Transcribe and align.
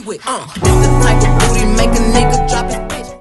G 0.00 0.06
with. 0.06 0.22
Uh, 0.26 0.46
this 0.46 0.62
the 0.62 1.00
type 1.02 1.22
of 1.28 1.38
booty 1.40 1.64
make 1.76 1.90
a 1.90 2.02
nigga 2.12 2.48
drop 2.48 2.92
his. 2.92 3.14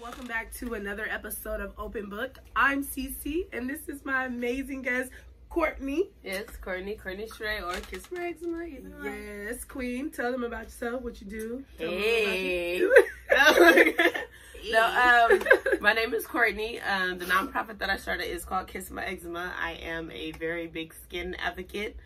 Welcome 0.00 0.26
back 0.26 0.52
to 0.54 0.74
another 0.74 1.06
episode 1.10 1.60
of 1.60 1.72
Open 1.78 2.08
Book. 2.08 2.38
I'm 2.54 2.84
Cece, 2.84 3.46
and 3.52 3.68
this 3.68 3.88
is 3.88 4.04
my 4.04 4.26
amazing 4.26 4.82
guest, 4.82 5.10
Courtney. 5.48 6.10
Yes, 6.24 6.44
Courtney, 6.60 6.94
Courtney 6.94 7.26
Shrey, 7.26 7.62
or 7.62 7.78
Kiss 7.80 8.10
My 8.10 8.28
Eczema. 8.28 8.62
Either. 8.64 9.44
Yes, 9.48 9.64
Queen. 9.64 10.10
Tell 10.10 10.32
them 10.32 10.44
about 10.44 10.64
yourself, 10.64 11.02
what 11.02 11.20
you 11.20 11.26
do. 11.26 11.64
Tell 11.78 11.90
Hey. 11.90 12.80
no, 14.70 15.28
um, 15.30 15.42
my 15.80 15.92
name 15.92 16.14
is 16.14 16.26
Courtney. 16.26 16.80
Um, 16.80 17.18
the 17.18 17.26
nonprofit 17.26 17.78
that 17.78 17.90
I 17.90 17.96
started 17.96 18.32
is 18.32 18.44
called 18.44 18.68
Kiss 18.68 18.90
My 18.90 19.04
Eczema. 19.04 19.52
I 19.60 19.72
am 19.72 20.10
a 20.10 20.32
very 20.32 20.66
big 20.66 20.94
skin 20.94 21.36
advocate. 21.44 21.96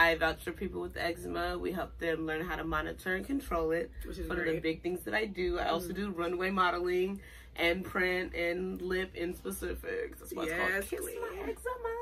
I 0.00 0.14
vouch 0.14 0.42
for 0.42 0.52
people 0.52 0.80
with 0.80 0.96
eczema. 0.96 1.58
We 1.58 1.72
help 1.72 1.98
them 1.98 2.26
learn 2.26 2.40
how 2.46 2.56
to 2.56 2.64
monitor 2.64 3.14
and 3.16 3.26
control 3.26 3.70
it. 3.72 3.90
Which 4.06 4.16
is 4.18 4.28
One 4.28 4.38
of 4.38 4.44
the. 4.46 4.52
Mm. 4.52 4.62
big 4.62 4.82
things 4.82 5.00
that 5.04 5.12
I 5.14 5.26
do. 5.26 5.58
I 5.58 5.68
also 5.68 5.92
do 5.92 6.10
runway 6.10 6.50
modeling 6.50 7.20
and 7.56 7.84
print 7.84 8.34
and 8.34 8.80
lip 8.80 9.14
in 9.14 9.34
specifics. 9.34 10.20
That's 10.20 10.32
why 10.32 10.44
it's 10.44 10.52
Yes, 10.52 10.70
called 10.70 11.02
Kiss. 11.02 11.14
My 11.20 11.40
Eczema. 11.42 11.94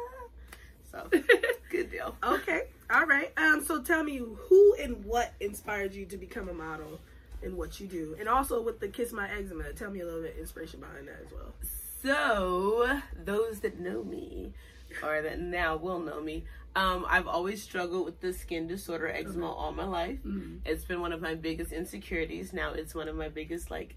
So, 0.90 1.10
good 1.70 1.90
deal. 1.90 2.14
okay, 2.22 2.62
all 2.90 3.04
right. 3.04 3.32
Um, 3.36 3.64
so 3.64 3.82
tell 3.82 4.04
me 4.04 4.18
who 4.18 4.74
and 4.80 5.04
what 5.04 5.32
inspired 5.40 5.92
you 5.92 6.06
to 6.06 6.16
become 6.16 6.48
a 6.48 6.54
model 6.54 7.00
and 7.42 7.56
what 7.56 7.78
you 7.80 7.86
do, 7.88 8.16
and 8.20 8.28
also 8.28 8.62
with 8.62 8.78
the 8.80 8.88
Kiss 8.88 9.12
My 9.12 9.28
Eczema. 9.30 9.72
Tell 9.72 9.90
me 9.90 10.00
a 10.00 10.04
little 10.04 10.22
bit 10.22 10.36
inspiration 10.40 10.80
behind 10.80 11.08
that 11.08 11.18
as 11.26 11.32
well. 11.32 11.52
So, 12.02 13.00
those 13.24 13.60
that 13.60 13.80
know 13.80 14.02
me, 14.04 14.52
or 15.02 15.20
that 15.20 15.40
now 15.40 15.76
will 15.76 15.98
know 16.00 16.20
me, 16.22 16.44
um, 16.80 17.04
I've 17.08 17.26
always 17.26 17.58
struggled 17.62 18.04
with 18.08 18.20
the 18.20 18.32
skin 18.32 18.66
disorder 18.74 19.08
eczema 19.08 19.50
all 19.60 19.72
my 19.72 19.84
life. 20.00 20.18
Mm-hmm. 20.24 20.56
It's 20.70 20.84
been 20.84 21.00
one 21.00 21.12
of 21.12 21.20
my 21.20 21.34
biggest 21.34 21.72
insecurities. 21.72 22.52
Now 22.52 22.72
it's 22.80 22.94
one 22.94 23.08
of 23.08 23.16
my 23.16 23.28
biggest 23.40 23.70
like 23.70 23.90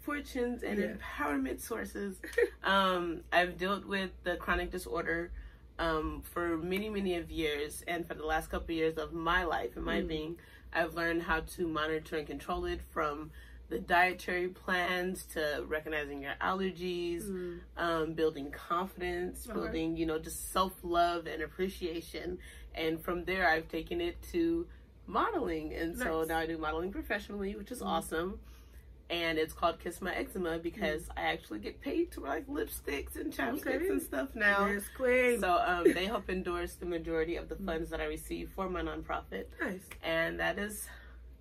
fortunes 0.00 0.62
and 0.62 0.78
Yeah. 0.78 0.92
empowerment 0.94 1.60
sources. 1.60 2.16
um, 2.64 3.02
I've 3.32 3.58
dealt 3.58 3.84
with 3.86 4.10
the 4.24 4.36
chronic 4.36 4.70
disorder 4.70 5.30
um, 5.78 6.22
for 6.32 6.56
many, 6.56 6.88
many 6.88 7.16
of 7.16 7.30
years, 7.30 7.82
and 7.88 8.06
for 8.06 8.14
the 8.14 8.26
last 8.26 8.50
couple 8.50 8.66
of 8.66 8.76
years 8.82 8.96
of 8.98 9.12
my 9.12 9.44
life 9.44 9.72
and 9.76 9.84
my 9.84 10.00
Mm. 10.02 10.08
being, 10.08 10.36
I've 10.72 10.94
learned 10.94 11.22
how 11.22 11.40
to 11.56 11.68
monitor 11.68 12.16
and 12.18 12.26
control 12.26 12.64
it 12.66 12.80
from 12.94 13.30
the 13.72 13.78
dietary 13.78 14.48
plans 14.48 15.24
to 15.32 15.64
recognizing 15.66 16.20
your 16.20 16.34
allergies, 16.42 17.24
mm. 17.24 17.58
um, 17.78 18.12
building 18.12 18.50
confidence, 18.50 19.48
Okay. 19.48 19.58
building, 19.58 19.96
you 19.96 20.04
know, 20.04 20.18
just 20.18 20.52
self 20.52 20.74
love 20.82 21.26
and 21.26 21.42
appreciation. 21.42 22.38
And 22.74 23.02
from 23.02 23.24
there, 23.24 23.48
I've 23.48 23.68
taken 23.68 24.02
it 24.02 24.20
to 24.32 24.66
modeling. 25.06 25.72
And 25.72 25.98
so 25.98 26.22
now 26.24 26.38
I 26.38 26.46
do 26.46 26.58
modeling 26.58 26.92
professionally, 26.92 27.56
which 27.56 27.72
is 27.72 27.78
mm-hmm. 27.78 27.88
awesome. 27.88 28.40
And 29.08 29.38
it's 29.38 29.54
called 29.54 29.80
Kiss 29.80 30.02
My 30.02 30.14
Eczema 30.14 30.58
because 30.58 31.04
mm. 31.04 31.12
I 31.16 31.22
actually 31.32 31.60
get 31.60 31.80
paid 31.80 32.12
to 32.12 32.20
wear 32.20 32.30
like 32.30 32.46
lipsticks 32.46 33.16
and 33.16 33.32
chapsticks 33.32 33.76
Okay. 33.76 33.88
and 33.88 34.02
stuff 34.02 34.28
now. 34.34 34.66
Yes, 34.66 34.84
Queen. 34.94 35.40
So 35.40 35.50
um, 35.50 35.84
they 35.94 36.04
help 36.14 36.28
endorse 36.28 36.74
the 36.74 36.86
majority 36.86 37.36
of 37.36 37.48
the 37.48 37.54
mm. 37.54 37.64
funds 37.64 37.88
that 37.88 38.02
I 38.02 38.04
receive 38.04 38.50
for 38.54 38.68
my 38.68 38.82
nonprofit. 38.82 39.46
nice. 39.62 39.88
And 40.02 40.40
that 40.40 40.58
is 40.58 40.88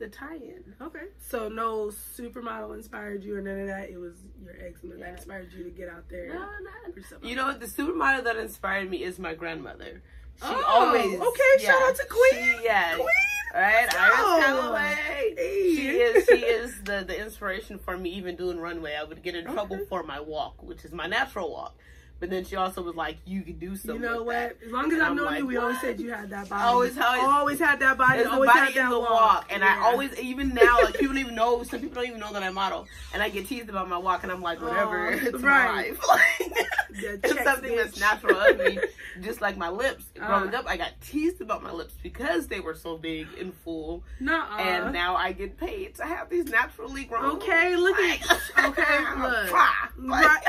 the 0.02 0.10
tie-in. 0.10 0.76
Okay. 0.82 1.06
So 1.20 1.48
no 1.48 1.88
supermodel 2.18 2.76
inspired 2.76 3.24
you 3.24 3.38
or 3.38 3.42
none 3.42 3.60
of 3.62 3.68
that. 3.68 3.90
It 3.90 3.98
was 3.98 4.16
your 4.44 4.54
eczema 4.66 4.96
Yeah. 4.98 5.06
that 5.06 5.14
inspired 5.20 5.54
you 5.54 5.64
to 5.64 5.70
get 5.70 5.88
out 5.90 6.10
there. 6.10 6.34
No, 6.34 6.40
not. 6.42 7.24
You 7.24 7.36
know 7.36 7.46
what? 7.48 7.60
The 7.62 7.68
supermodel 7.68 8.24
that 8.26 8.36
inspired 8.38 8.90
me 8.90 9.04
is 9.04 9.18
my 9.20 9.34
grandmother. 9.34 10.02
She 10.38 10.48
Oh, 10.48 10.64
always. 10.68 11.20
okay, 11.20 11.64
shout 11.66 11.82
out 11.84 11.96
to 11.96 12.06
Queen. 12.10 12.58
She, 12.60 12.64
yeah. 12.66 12.96
Queen. 12.96 13.08
All 13.54 13.62
right, 13.62 13.84
Let's 13.84 13.96
Iris 13.96 14.18
go. 14.18 14.42
Calloway. 14.42 14.96
Hey. 15.36 15.76
She 15.76 15.88
is. 15.90 16.26
She 16.26 16.46
is 16.46 16.82
the 16.84 17.04
the 17.06 17.22
inspiration 17.22 17.78
for 17.80 17.98
me 17.98 18.10
even 18.12 18.36
doing 18.36 18.60
runway. 18.60 18.96
I 19.00 19.04
would 19.04 19.22
get 19.24 19.36
in 19.36 19.46
trouble 19.46 19.80
for 19.90 20.04
my 20.04 20.20
walk, 20.20 20.64
which 20.64 20.84
is 20.86 20.92
my 20.94 21.06
natural 21.06 21.52
walk. 21.52 21.76
But 22.22 22.30
then 22.30 22.46
she 22.46 22.56
also 22.56 22.82
was 22.84 22.96
like, 22.96 23.18
"You 23.26 23.42
can 23.42 23.58
do 23.60 23.76
something." 23.76 23.96
You 23.96 24.08
know 24.08 24.22
what? 24.24 24.34
that." 24.34 24.58
As 24.66 24.72
long 24.72 24.92
as 24.94 25.02
I've 25.02 25.16
known 25.16 25.26
like, 25.26 25.40
you, 25.40 25.48
we 25.48 25.58
always 25.58 25.82
said 25.82 26.00
you 26.00 26.12
had 26.14 26.30
that 26.30 26.48
body. 26.48 26.64
Always, 26.64 26.98
always- 26.98 27.24
always 27.24 27.60
had 27.60 27.80
that 27.80 27.98
body. 27.98 28.24
Always 28.24 28.48
body 28.52 28.60
had 28.60 28.74
that 28.76 28.92
walk. 28.92 29.10
walk, 29.10 29.48
and 29.50 29.62
Yeah. 29.64 29.76
I 29.82 29.86
always, 29.92 30.18
even 30.20 30.50
now, 30.54 30.78
like 30.84 30.94
people 30.94 31.08
don't 31.16 31.18
even 31.26 31.36
know. 31.36 31.64
Some 31.64 31.80
people 31.82 31.96
don't 31.96 32.06
even 32.08 32.20
know 32.20 32.32
that 32.32 32.44
I 32.44 32.52
model, 32.52 32.88
and 33.14 33.22
I 33.24 33.30
get 33.30 33.48
teased 33.48 33.70
about 33.70 33.90
my 33.90 33.98
walk, 33.98 34.22
and 34.24 34.32
I'm 34.32 34.42
like, 34.42 34.62
whatever, 34.62 35.08
Aw, 35.08 35.18
it's 35.18 35.42
right. 35.42 35.98
my 36.00 36.06
life. 36.08 36.62
Like, 36.94 37.04
it's 37.24 37.34
checks, 37.34 37.44
something 37.46 37.74
that's 37.76 38.00
natural 38.00 38.38
of 38.38 38.58
me, 38.60 38.78
just 39.22 39.40
like 39.42 39.56
my 39.58 39.70
lips. 39.70 40.04
Growing 40.14 40.54
Uh. 40.54 40.60
up, 40.60 40.66
I 40.68 40.76
got 40.78 40.92
teased 41.02 41.40
about 41.42 41.64
my 41.64 41.72
lips 41.72 41.96
because 42.04 42.48
they 42.48 42.60
were 42.60 42.76
so 42.76 42.98
big 42.98 43.28
and 43.40 43.54
full, 43.64 44.04
Nuh-uh. 44.20 44.58
and 44.62 44.94
now 44.94 45.16
I 45.16 45.32
get 45.32 45.58
paid 45.58 45.96
to 45.96 46.04
have 46.06 46.30
these 46.30 46.46
naturally 46.46 47.06
grown. 47.06 47.38
Okay, 47.38 47.76
look 47.78 47.98
like, 47.98 48.30
at 48.30 48.70
okay, 48.70 49.22
look. 49.22 49.52
like- 49.52 50.46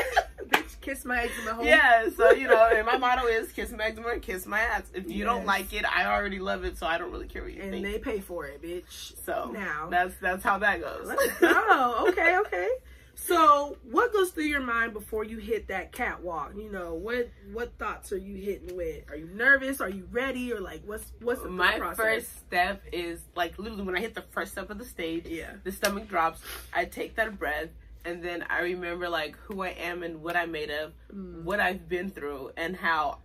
Right. 0.52 0.61
Kiss 0.80 1.04
my 1.04 1.22
eczema. 1.24 1.54
Home. 1.54 1.66
Yeah, 1.66 2.08
so 2.16 2.30
you 2.32 2.48
know, 2.48 2.68
and 2.74 2.86
my 2.86 2.96
motto 2.96 3.26
is 3.26 3.52
kiss 3.52 3.70
my 3.72 3.84
eczema, 3.84 4.18
kiss 4.18 4.46
my 4.46 4.60
ass. 4.60 4.82
If 4.94 5.10
you 5.10 5.24
don't 5.24 5.46
like 5.46 5.72
it, 5.72 5.84
I 5.84 6.06
already 6.06 6.38
love 6.38 6.64
it, 6.64 6.78
so 6.78 6.86
I 6.86 6.98
don't 6.98 7.12
really 7.12 7.28
care 7.28 7.42
what 7.42 7.52
you 7.52 7.62
And 7.62 7.70
think. 7.72 7.84
And 7.86 7.94
they 7.94 7.98
pay 7.98 8.20
for 8.20 8.46
it, 8.46 8.62
bitch. 8.62 9.14
so 9.24 9.50
now. 9.52 9.88
that's 9.90 10.14
that's 10.20 10.42
how 10.42 10.58
that 10.58 10.80
goes. 10.80 11.06
Let's 11.06 11.38
go. 11.38 12.04
Okay, 12.08 12.36
okay. 12.38 12.68
So, 13.14 13.76
what 13.88 14.12
goes 14.12 14.30
through 14.30 14.44
your 14.46 14.62
mind 14.62 14.94
before 14.94 15.22
you 15.22 15.38
hit 15.38 15.68
that 15.68 15.92
catwalk? 15.92 16.54
You 16.56 16.72
know, 16.72 16.94
what 16.94 17.28
what 17.52 17.72
thoughts 17.78 18.10
are 18.10 18.16
you 18.18 18.34
hitting 18.34 18.76
with? 18.76 19.08
Are 19.10 19.16
you 19.16 19.26
nervous? 19.32 19.80
Are 19.80 19.88
you 19.90 20.08
ready? 20.10 20.52
Or 20.52 20.58
like, 20.60 20.82
what's 20.86 21.12
what's 21.20 21.40
the 21.42 21.48
my 21.50 21.78
process? 21.78 21.96
first 21.98 22.38
step 22.40 22.82
is 22.92 23.20
like 23.36 23.58
literally 23.58 23.84
when 23.84 23.96
I 23.96 24.00
hit 24.00 24.14
the 24.14 24.24
first 24.30 24.52
step 24.52 24.70
of 24.70 24.78
the 24.78 24.84
stage, 24.84 25.26
Yeah. 25.26 25.52
the 25.62 25.70
stomach 25.70 26.08
drops. 26.08 26.40
I 26.74 26.84
take 26.86 27.14
that 27.16 27.38
breath, 27.38 27.68
and 28.04 28.22
then 28.22 28.44
I 28.48 28.60
remember 28.62 29.08
like 29.08 29.36
who 29.46 29.62
I 29.62 29.70
am 29.70 30.02
and 30.02 30.22
what 30.22 30.36
I'm 30.36 30.52
made 30.52 30.70
of, 30.70 30.92
Mm. 31.14 31.42
what 31.44 31.60
I've 31.60 31.88
been 31.88 32.10
through, 32.10 32.50
and 32.56 32.76
how 32.76 33.18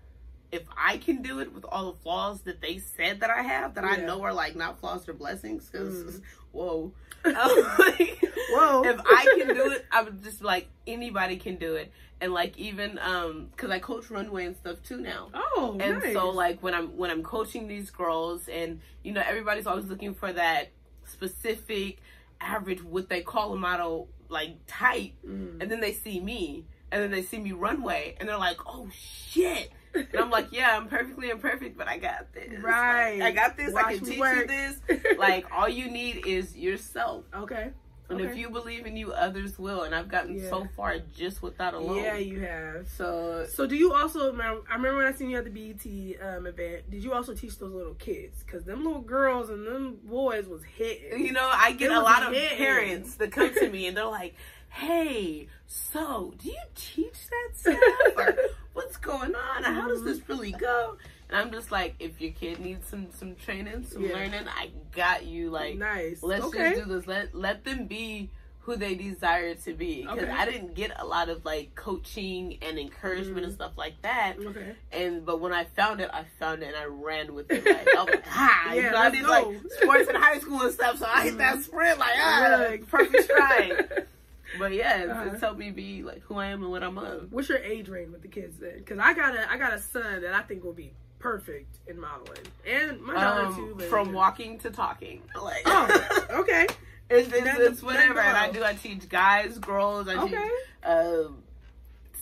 if 0.51 0.63
I 0.77 0.97
can 0.97 1.21
do 1.21 1.39
it 1.39 1.53
with 1.53 1.65
all 1.65 1.91
the 1.91 1.99
flaws 1.99 2.41
that 2.43 2.61
they 2.61 2.77
said 2.77 3.19
that 3.19 3.29
I 3.29 3.41
have, 3.41 3.75
that 3.75 3.83
I 3.83 3.97
know 3.97 4.21
are 4.23 4.33
like 4.33 4.55
not 4.55 4.79
flaws, 4.79 5.05
they're 5.05 5.13
blessings. 5.13 5.69
Because 5.69 6.03
Mm. 6.03 6.21
whoa, 6.53 6.91
I'm 7.25 7.33
like, 7.79 8.23
Whoa. 8.49 8.83
if 8.85 8.99
I 9.05 9.25
can 9.37 9.53
do 9.53 9.71
it, 9.71 9.85
I 9.91 10.01
would 10.03 10.23
just 10.23 10.41
like 10.43 10.67
anybody 10.87 11.35
can 11.37 11.57
do 11.57 11.75
it, 11.75 11.91
and 12.21 12.33
like 12.33 12.57
even 12.57 12.97
um 12.99 13.47
because 13.51 13.69
I 13.71 13.79
coach 13.79 14.09
runway 14.09 14.45
and 14.45 14.55
stuff 14.55 14.77
too 14.83 14.97
now. 15.01 15.29
Oh, 15.33 15.77
and 15.81 15.99
nice. 15.99 16.13
so 16.13 16.29
like 16.29 16.63
when 16.63 16.73
i'm 16.73 16.95
when 16.97 17.11
i'm 17.11 17.23
coaching 17.23 17.67
these 17.67 17.89
girls 17.91 18.47
and 18.47 18.79
you 19.03 19.11
know 19.11 19.21
everybody's 19.25 19.67
always 19.67 19.85
looking 19.85 20.13
for 20.15 20.31
that 20.31 20.69
specific 21.05 21.97
average 22.39 22.83
what 22.83 23.09
they 23.09 23.21
call 23.21 23.53
a 23.53 23.57
model 23.57 24.07
like 24.29 24.57
tight, 24.67 25.13
Mm. 25.25 25.61
and 25.61 25.71
then 25.71 25.79
they 25.79 25.93
see 25.93 26.19
me 26.19 26.65
and 26.91 27.01
then 27.03 27.11
they 27.11 27.21
see 27.21 27.37
me 27.39 27.51
runway 27.51 28.15
and 28.19 28.29
they're 28.29 28.37
like 28.37 28.57
oh 28.65 28.87
shit 28.93 29.71
and 29.93 30.07
i'm 30.17 30.29
like 30.29 30.47
yeah 30.51 30.77
i'm 30.77 30.87
perfectly 30.87 31.29
imperfect 31.29 31.77
but 31.77 31.85
i 31.87 31.97
got 31.97 32.31
this 32.33 32.49
Like, 32.53 32.63
Right. 32.63 33.21
i 33.21 33.31
got 33.31 33.57
this 33.57 33.73
Watch 33.73 33.85
i 33.85 33.97
can 33.97 34.05
teach 34.05 34.19
work. 34.19 34.37
you 34.37 34.47
this 34.47 34.79
like 35.17 35.45
all 35.51 35.67
you 35.67 35.89
need 35.91 36.25
is 36.25 36.55
yourself 36.55 37.25
okay. 37.35 37.71
And 38.09 38.21
if 38.21 38.37
you 38.37 38.49
believe 38.49 38.85
in 38.85 38.95
you 38.95 39.11
others 39.11 39.59
will 39.59 39.83
and 39.83 39.93
i've 39.93 40.07
gotten 40.07 40.37
Yeah. 40.37 40.49
so 40.49 40.67
far 40.75 40.97
just 41.15 41.41
with 41.41 41.57
that 41.57 41.73
alone 41.73 42.03
Yeah, 42.03 42.17
you 42.17 42.39
have. 42.41 42.87
so 42.87 43.45
So, 43.49 43.67
do 43.67 43.75
you 43.75 43.93
also? 43.93 44.31
remember- 44.31 44.61
I 44.69 44.75
remember 44.75 44.97
when 44.99 45.07
I 45.07 45.11
seen 45.13 45.29
you 45.29 45.37
at 45.37 45.43
the 45.45 45.49
BET 45.49 45.85
um, 46.27 46.45
event. 46.47 46.89
Did 46.89 47.03
you 47.03 47.13
also 47.13 47.33
teach 47.33 47.57
those 47.59 47.73
little 47.73 47.95
kids? 47.95 48.43
Because 48.43 48.63
them 48.63 48.85
little 48.85 49.01
girls 49.01 49.49
and 49.49 49.65
them 49.67 49.97
boys 50.05 50.47
was 50.47 50.63
hitting. 50.63 51.25
you 51.25 51.31
know, 51.33 51.49
I 51.51 51.71
get 51.73 51.91
a 51.91 51.99
lot 52.01 52.23
of 52.23 52.33
parents 52.33 53.15
that 53.15 53.31
come 53.31 53.53
to 53.53 53.69
me 53.69 53.87
and 53.87 53.95
they're 53.97 54.05
like, 54.05 54.35
"Hey, 54.69 55.47
so 55.67 56.33
do 56.37 56.49
you 56.49 56.61
teach 56.75 57.27
that 57.29 57.49
stuff? 57.55 57.77
Or 58.17 58.37
what's 58.73 58.97
going 58.97 59.35
on? 59.35 59.63
How 59.63 59.87
does 59.87 60.03
this 60.03 60.19
really 60.29 60.51
go?" 60.51 60.97
And 61.29 61.37
I'm 61.37 61.51
just 61.51 61.71
like, 61.71 61.95
if 61.99 62.21
your 62.21 62.31
kid 62.31 62.59
needs 62.59 62.87
some 62.87 63.07
some 63.11 63.35
training, 63.35 63.85
some 63.85 64.03
Yeah. 64.03 64.13
learning, 64.13 64.47
I 64.47 64.71
got 64.93 65.25
you. 65.25 65.49
Like, 65.49 65.77
nice. 65.77 66.23
let's 66.23 66.45
okay. 66.45 66.73
just 66.75 66.87
do 66.87 66.93
this. 66.95 67.07
Let 67.07 67.35
let 67.35 67.63
them 67.65 67.85
be 67.87 68.29
who 68.61 68.75
they 68.75 68.95
desire 68.95 69.55
to 69.55 69.73
be. 69.73 70.01
Because 70.01 70.19
Okay. 70.23 70.31
I 70.31 70.45
didn't 70.45 70.73
get 70.73 70.91
a 70.99 71.05
lot 71.05 71.29
of 71.29 71.43
like 71.45 71.73
coaching 71.75 72.57
and 72.61 72.77
encouragement 72.77 73.45
and 73.45 73.51
Mhm. 73.53 73.55
stuff 73.55 73.71
like 73.77 74.01
that. 74.01 74.35
Okay. 74.39 74.75
And 74.91 75.25
but 75.25 75.39
when 75.39 75.53
I 75.53 75.63
found 75.65 75.99
it, 76.01 76.09
I 76.13 76.25
found 76.39 76.63
it 76.63 76.67
and 76.67 76.75
I 76.75 76.85
ran 76.85 77.33
with 77.33 77.49
it. 77.51 77.65
Like, 77.65 77.87
I 77.95 78.03
was 78.03 78.09
like, 78.09 78.23
ah, 78.29 78.73
Yeah, 78.73 78.93
I 78.95 79.09
did 79.09 79.23
go. 79.23 79.29
like 79.29 79.71
sports 79.81 80.09
in 80.09 80.15
high 80.15 80.39
school 80.39 80.61
and 80.61 80.73
stuff, 80.73 80.97
so 80.99 81.05
I 81.07 81.23
hit 81.23 81.37
that 81.37 81.61
sprint 81.61 81.97
like 81.99 82.13
ah, 82.17 82.67
Look. 82.71 82.87
perfect 82.89 83.23
stride. 83.25 84.07
But 84.57 84.71
yeah, 84.73 84.99
it's, 85.01 85.11
Uh-huh. 85.11 85.29
it's 85.33 85.41
helped 85.41 85.59
me 85.59 85.71
be 85.71 86.03
like 86.03 86.21
who 86.21 86.35
I 86.37 86.47
am 86.47 86.61
and 86.63 86.71
what 86.71 86.81
I'm 86.81 86.97
of. 86.97 87.33
What's 87.33 87.49
your 87.49 87.57
age 87.57 87.89
range 87.89 88.11
with 88.13 88.21
the 88.21 88.29
kids 88.29 88.57
then? 88.59 88.77
Because 88.77 88.97
I 88.97 89.13
got 89.13 89.35
a 89.35 89.51
I 89.51 89.57
got 89.57 89.73
a 89.73 89.79
son 89.79 90.21
that 90.21 90.33
I 90.33 90.41
think 90.41 90.63
will 90.63 90.71
be 90.71 90.93
perfect 91.19 91.77
in 91.87 91.99
modeling, 91.99 92.39
and 92.65 93.01
my 93.01 93.13
daughter 93.13 93.55
too. 93.55 93.71
Um, 93.71 93.73
But 93.77 93.87
from 93.89 94.13
walking 94.13 94.59
to 94.59 94.69
talking, 94.71 95.21
like 95.41 95.63
Oh, 95.65 96.27
okay. 96.41 96.67
it's, 97.09 97.27
it's, 97.33 97.43
That- 97.43 97.61
it's 97.61 97.81
whatever. 97.83 98.19
And 98.19 98.37
I 98.37 98.51
do. 98.51 98.63
I 98.63 98.73
teach 98.73 99.07
guys, 99.09 99.57
girls. 99.57 100.07
I 100.07 100.15
Okay. 100.23 100.43
teach 100.43 100.89
um, 100.89 101.43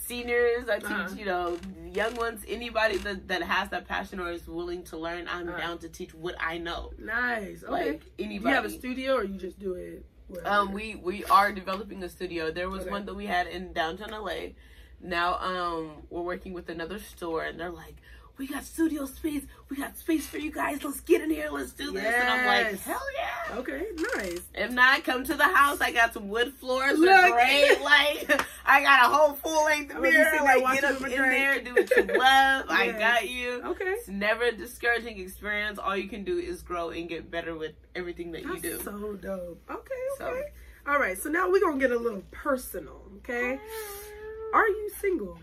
seniors. 0.04 0.68
I 0.68 0.78
teach 0.78 0.90
Uh-huh. 0.90 1.14
you 1.16 1.24
know 1.24 1.58
young 1.92 2.14
ones, 2.16 2.44
anybody 2.48 2.98
that, 2.98 3.28
that 3.28 3.42
has 3.42 3.70
that 3.70 3.86
passion 3.88 4.20
or 4.20 4.30
is 4.30 4.46
willing 4.46 4.82
to 4.84 4.96
learn, 4.96 5.26
I'm 5.30 5.48
Uh. 5.48 5.56
down 5.56 5.78
to 5.78 5.88
teach 5.88 6.14
what 6.14 6.34
I 6.40 6.58
know. 6.58 6.92
Nice. 6.98 7.62
Okay. 7.64 7.72
Like 7.72 8.00
do 8.16 8.24
anybody. 8.24 8.50
you 8.50 8.54
have 8.54 8.64
a 8.64 8.70
studio 8.70 9.14
or 9.16 9.24
you 9.24 9.38
just 9.38 9.58
do 9.58 9.74
it? 9.74 10.04
wherever? 10.28 10.48
Um, 10.48 10.72
we 10.72 10.96
we 10.96 11.24
are 11.26 11.52
developing 11.52 12.02
a 12.02 12.08
studio. 12.08 12.50
There 12.50 12.68
was 12.70 12.82
Okay. 12.82 12.90
one 12.90 13.06
that 13.06 13.14
we 13.14 13.26
had 13.26 13.46
in 13.46 13.72
downtown 13.72 14.10
LA. 14.10 14.54
Now, 15.00 15.34
um, 15.38 16.02
we're 16.10 16.22
working 16.22 16.52
with 16.54 16.68
another 16.70 16.98
store, 16.98 17.44
and 17.44 17.60
they're 17.60 17.70
like, 17.70 17.96
"We 18.38 18.46
got 18.46 18.64
studio 18.64 19.06
space. 19.06 19.42
We 19.68 19.76
got 19.76 19.96
space 19.98 20.26
for 20.26 20.38
you 20.38 20.50
guys. 20.50 20.82
Let's 20.84 21.00
get 21.00 21.22
in 21.22 21.30
here. 21.30 21.48
Let's 21.50 21.72
do 21.72 21.92
this." 21.92 22.04
And 22.04 22.28
I'm 22.28 22.46
like, 22.46 22.80
"Hell 22.80 23.00
yeah!" 23.18 23.56
Okay, 23.58 23.86
nice. 24.16 24.40
If 24.54 24.70
not, 24.72 25.04
come 25.04 25.24
to 25.24 25.34
the 25.34 25.44
house. 25.44 25.80
I 25.80 25.92
got 25.92 26.12
some 26.12 26.28
wood 26.28 26.52
floors. 26.54 26.98
Look. 26.98 27.08
They're 27.08 27.32
great. 27.32 27.78
Like 27.86 28.42
I 28.64 28.82
got 28.82 29.06
a 29.10 29.14
whole 29.14 29.34
full 29.34 29.64
length 29.64 29.94
I'm 29.94 30.02
gonna 30.02 30.10
be 30.10 30.16
mirror. 30.16 30.44
Like 30.44 30.80
get 30.80 30.84
up 30.84 31.00
in 31.02 31.10
there, 31.10 31.60
do 31.62 31.74
what 31.74 31.96
you 31.96 32.02
love. 32.18 32.66
I 32.68 32.94
got 32.98 33.28
you. 33.30 33.62
Okay. 33.64 33.84
It's 33.84 34.08
never 34.08 34.44
a 34.44 34.52
discouraging 34.52 35.20
experience. 35.20 35.78
All 35.78 35.96
you 35.96 36.08
can 36.08 36.24
do 36.24 36.36
is 36.38 36.62
grow 36.62 36.90
and 36.90 37.08
get 37.08 37.30
better 37.30 37.54
with 37.56 37.72
everything 37.94 38.32
that 38.32 38.42
you 38.42 38.58
do. 38.58 38.80
so 38.82 39.14
dope. 39.14 39.62
Okay, 39.70 39.94
So- 40.18 40.26
okay. 40.26 40.48
All 40.88 40.98
right, 41.00 41.18
so 41.18 41.28
now 41.28 41.50
we're 41.50 41.60
gonna 41.60 41.78
get 41.80 41.90
a 41.90 41.98
little 41.98 42.22
personal, 42.30 43.02
okay? 43.18 43.58
Are 44.54 44.68
you 44.68 44.90
single? 45.00 45.38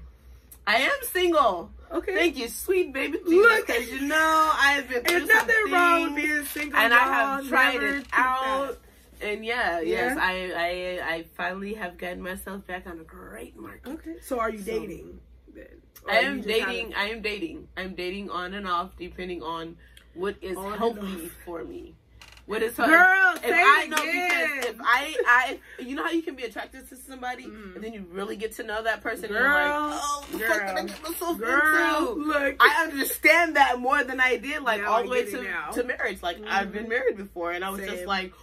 I 0.66 0.78
am 0.78 0.92
single. 1.12 1.72
Okay. 1.92 2.16
Thank 2.16 2.38
you, 2.38 2.48
sweet 2.48 2.94
baby 2.94 3.18
Jesus, 3.20 3.30
Look. 3.34 3.68
because 3.68 3.90
you 3.92 4.02
know 4.02 4.52
I 4.56 4.74
have 4.74 4.90
been 4.90 5.04
There's 5.06 5.28
nothing 5.28 5.56
some 5.66 5.74
wrong 5.74 6.14
with 6.14 6.24
being 6.24 6.46
single. 6.46 6.80
and 6.80 6.94
I 6.94 6.98
have 7.00 7.48
tried 7.48 7.84
it 7.84 8.06
out. 8.14 8.80
that. 9.20 9.28
And 9.28 9.46
yeah, 9.46 9.80
yes, 9.80 10.18
I, 10.20 10.52
I 10.52 11.14
I 11.16 11.26
finally 11.38 11.76
have 11.76 11.98
gotten 11.98 12.22
myself 12.22 12.66
back 12.68 12.88
on 12.88 13.00
a 13.00 13.04
great 13.04 13.56
market. 13.56 13.88
Okay, 13.88 14.16
so 14.22 14.40
are 14.40 14.50
you 14.50 14.60
So- 14.60 14.66
dating? 14.80 15.20
then? 15.54 15.66
I 16.10 16.18
am 16.20 16.42
dating. 16.42 16.92
haven't- 16.92 16.98
I 16.98 17.06
am 17.10 17.22
dating. 17.22 17.68
I'm 17.78 17.96
dating 17.96 18.30
on 18.32 18.54
and 18.54 18.68
off, 18.68 18.92
depending 18.98 19.42
on 19.44 19.78
what 20.16 20.36
is 20.42 20.58
On 20.58 20.78
healthy 20.78 21.30
for 21.46 21.64
me. 21.64 21.96
What 22.46 22.62
is 22.62 22.76
Girl, 22.76 22.88
if 23.36 23.42
say 23.42 23.54
I 23.54 23.84
it 23.86 23.90
know 23.90 23.96
again. 24.04 24.50
because 24.58 24.70
if 24.72 24.82
I 24.82 25.16
I 25.26 25.60
you 25.82 25.96
know 25.96 26.04
how 26.04 26.12
you 26.12 26.22
can 26.22 26.36
be 26.36 26.44
attracted 26.44 26.90
to 26.90 26.96
somebody 26.98 27.46
Mhm. 27.46 27.76
and 27.76 27.84
then 27.84 27.94
you 27.94 28.06
really 28.12 28.36
get 28.36 28.52
to 28.58 28.64
know 28.64 28.84
that 28.84 29.02
person 29.02 29.26
and 29.26 29.34
Girl, 29.34 29.44
you're 29.44 29.54
like, 29.54 30.00
oh, 30.04 30.26
the 30.32 30.40
fuck 30.40 30.40
did 30.40 30.52
I 30.52 30.76
girl, 30.76 30.86
get 30.86 31.04
myself 31.04 31.38
Girl, 31.40 32.10
into? 32.12 32.22
look. 32.26 32.56
I 32.60 32.84
understand 32.84 33.56
that 33.56 33.80
more 33.80 34.04
than 34.04 34.20
I 34.20 34.36
did, 34.38 34.62
like 34.62 34.82
Now 34.82 34.92
all 34.92 35.04
the 35.04 35.10
way 35.10 35.24
to, 35.32 35.48
to 35.74 35.84
marriage. 35.86 36.22
Like 36.22 36.40
I've 36.46 36.74
been 36.74 36.86
Mhm. 36.86 36.90
married 36.90 37.18
before, 37.18 37.52
and 37.54 37.64
I 37.64 37.70
was 37.70 37.80
just 37.82 38.06
like, 38.06 38.34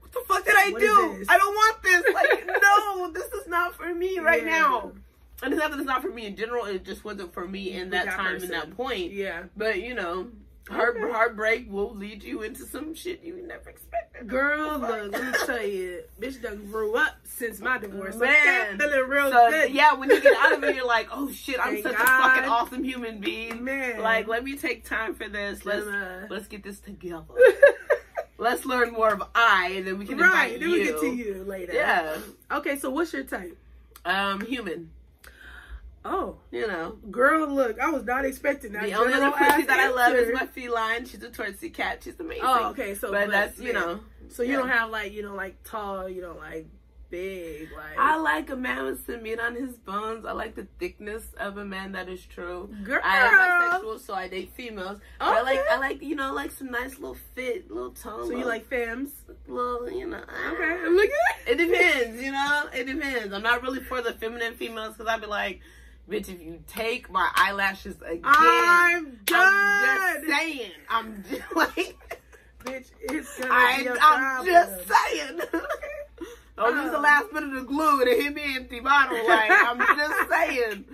"What 0.00 0.12
the 0.12 0.20
fuck 0.28 0.44
did 0.44 0.54
I 0.56 0.70
What 0.70 0.80
do? 0.80 1.24
I 1.28 1.36
don't 1.36 1.54
want 1.54 1.82
this. 1.82 2.04
Like, 2.14 2.46
no, 2.62 3.10
this 3.12 3.32
is 3.32 3.48
not 3.48 3.74
for 3.74 3.92
me 3.92 4.20
right 4.20 4.44
Yeah. 4.44 4.60
now." 4.60 4.92
And 5.42 5.52
it's 5.54 5.60
not 5.60 5.70
that 5.72 5.78
it's 5.80 5.86
not 5.88 6.02
for 6.02 6.10
me 6.10 6.26
in 6.26 6.36
general. 6.36 6.66
It 6.66 6.84
just 6.84 7.02
wasn't 7.04 7.32
for 7.34 7.48
me 7.48 7.72
in 7.72 7.90
that 7.90 8.04
that 8.06 8.14
time 8.16 8.34
person. 8.34 8.52
and 8.54 8.62
that 8.62 8.76
point. 8.76 9.10
Yeah. 9.12 9.44
But 9.56 9.80
you 9.80 9.94
know, 9.94 10.28
heart, 10.70 10.96
Okay. 10.96 11.12
heartbreak 11.12 11.70
will 11.70 11.94
lead 11.94 12.22
you 12.22 12.42
into 12.42 12.64
some 12.64 12.94
shit 12.94 13.22
you 13.22 13.36
never 13.46 13.70
expected. 13.70 14.28
Girl, 14.28 14.78
look, 14.78 15.12
let 15.12 15.22
me 15.24 15.32
tell 15.46 15.62
you, 15.62 16.02
bitch 16.20 16.40
done 16.42 16.66
grew 16.70 16.94
up 16.96 17.16
since 17.24 17.58
my 17.60 17.78
divorce. 17.78 18.16
Man. 18.16 18.78
Feeling 18.78 19.08
real 19.08 19.30
So 19.30 19.50
good. 19.50 19.70
yeah, 19.72 19.94
when 19.94 20.10
you 20.10 20.20
get 20.20 20.36
out 20.38 20.52
of 20.52 20.62
it, 20.64 20.74
you're 20.76 20.86
like, 20.86 21.08
"Oh 21.10 21.30
shit, 21.32 21.58
I'm 21.58 21.72
Thank 21.74 21.82
such 21.84 21.96
God. 21.96 22.02
a 22.04 22.22
fucking 22.34 22.50
awesome 22.50 22.84
human 22.84 23.18
being." 23.20 23.64
Man. 23.64 24.00
Like, 24.00 24.28
let 24.28 24.44
me 24.44 24.56
take 24.56 24.84
time 24.84 25.14
for 25.14 25.28
this. 25.28 25.64
Let's 25.64 25.84
Gonna- 25.84 26.26
let's 26.30 26.46
get 26.48 26.62
this 26.62 26.80
together. 26.80 27.24
Let's 28.38 28.64
learn 28.64 28.92
more 28.92 29.12
of 29.12 29.22
I, 29.34 29.74
and 29.76 29.86
then 29.86 29.98
we 29.98 30.06
can 30.06 30.16
right, 30.16 30.52
invite 30.52 30.60
then 30.60 30.70
you. 30.70 30.74
we 30.78 30.84
get 30.84 31.00
to 31.00 31.06
you 31.14 31.44
later. 31.46 31.74
Yeah, 31.74 32.16
Okay, 32.50 32.78
so 32.78 32.88
what's 32.88 33.12
your 33.12 33.24
type? 33.24 33.58
um, 34.06 34.40
human. 34.40 34.90
Oh, 36.04 36.38
You 36.50 36.66
know, 36.66 36.96
girl, 37.10 37.46
look, 37.46 37.78
I 37.78 37.90
was 37.90 38.04
not 38.04 38.24
expecting 38.24 38.72
that. 38.72 38.84
the 38.84 38.94
only 38.94 39.12
other 39.12 39.30
pussy 39.32 39.64
that 39.64 39.78
I 39.80 39.90
love 39.90 40.14
is 40.14 40.32
my 40.32 40.46
feline. 40.46 41.04
She's 41.04 41.22
a 41.22 41.28
Tortsy 41.28 41.72
cat. 41.72 42.02
She's 42.02 42.18
amazing. 42.18 42.44
Oh, 42.46 42.70
okay, 42.70 42.94
so 42.94 43.10
but 43.12 43.30
that's 43.30 43.58
you 43.58 43.72
know, 43.74 44.00
So 44.28 44.42
you 44.42 44.52
yeah. 44.52 44.56
don't 44.58 44.68
have 44.70 44.90
like 44.90 45.12
you 45.12 45.20
don't 45.22 45.36
like 45.36 45.62
tall, 45.62 46.08
you 46.08 46.22
don't 46.22 46.38
like 46.38 46.66
big, 47.10 47.68
like 47.76 47.98
I 47.98 48.16
like 48.16 48.50
a 48.50 48.56
man 48.56 48.84
with 48.86 49.04
some 49.04 49.22
meat 49.22 49.38
on 49.40 49.54
his 49.56 49.76
bones. 49.76 50.24
I 50.24 50.32
like 50.32 50.54
the 50.54 50.66
thickness 50.78 51.24
of 51.38 51.58
a 51.58 51.64
man 51.64 51.92
that 51.92 52.08
is 52.08 52.24
true. 52.24 52.70
girl. 52.84 53.00
I 53.04 53.18
am 53.18 53.80
bisexual, 53.82 54.00
so 54.00 54.14
I 54.14 54.28
date 54.28 54.52
females. 54.54 55.00
But 55.18 55.28
I 55.28 55.42
like 55.42 55.60
I 55.70 55.76
like 55.78 56.00
you 56.02 56.14
know 56.14 56.32
like 56.32 56.50
some 56.52 56.70
nice 56.70 56.94
little 56.98 57.16
fit, 57.34 57.70
little 57.70 57.90
tone. 57.90 58.26
So 58.26 58.30
you 58.36 58.46
like 58.46 58.64
femmes? 58.66 59.10
little 59.48 59.90
you 59.90 60.06
know. 60.06 60.22
Okay, 60.52 60.64
I'm 60.86 60.94
looking. 60.94 61.10
It 61.46 61.56
depends, 61.56 62.22
you 62.22 62.30
know. 62.30 62.68
It 62.72 62.86
depends. 62.86 63.34
I'm 63.34 63.42
not 63.42 63.62
really 63.62 63.80
for 63.80 64.00
the 64.00 64.12
feminine 64.12 64.54
females 64.54 64.94
because 64.96 65.12
I'd 65.12 65.20
be 65.20 65.26
like, 65.26 65.60
bitch, 66.10 66.28
if 66.28 66.42
you 66.42 66.62
take 66.66 67.10
my 67.10 67.30
eyelashes 67.34 67.96
again, 68.02 68.20
I'm 68.24 69.18
done. 69.24 69.52
I'm 69.52 70.14
just 70.24 70.28
saying. 70.28 70.70
I'm 70.88 71.24
just 71.30 71.42
like, 71.56 72.20
Bitch, 72.64 72.90
it's 73.00 73.38
gonna 73.38 73.52
I, 73.54 73.78
be 73.82 73.86
a 73.86 73.92
I'm 73.92 73.98
problem. 73.98 74.46
just 74.46 74.88
saying. 74.88 75.40
Don't 76.56 76.82
use 76.82 76.90
the 76.90 76.98
Oh. 76.98 77.00
last 77.00 77.32
bit 77.32 77.42
of 77.42 77.52
the 77.52 77.62
glue 77.62 78.04
to 78.04 78.10
hit 78.10 78.34
me 78.34 78.56
empty 78.56 78.80
bottle. 78.80 79.16
Like 79.26 79.50
I'm 79.50 79.78
just 79.96 80.28
saying. 80.30 80.84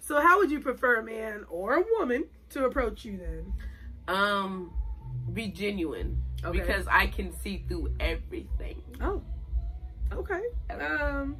So 0.00 0.20
how 0.20 0.38
would 0.38 0.50
you 0.50 0.58
prefer 0.60 0.96
a 0.96 1.04
man 1.04 1.44
or 1.48 1.76
a 1.76 1.84
woman 1.98 2.24
to 2.50 2.64
approach 2.64 3.04
you 3.04 3.16
then? 3.18 3.52
Um, 4.08 4.72
be 5.32 5.46
genuine 5.48 6.20
Okay. 6.44 6.58
because 6.58 6.86
I 6.88 7.06
can 7.06 7.32
see 7.32 7.64
through 7.68 7.94
everything. 8.00 8.82
Oh, 9.00 9.22
okay. 10.12 10.40
Um, 10.70 11.36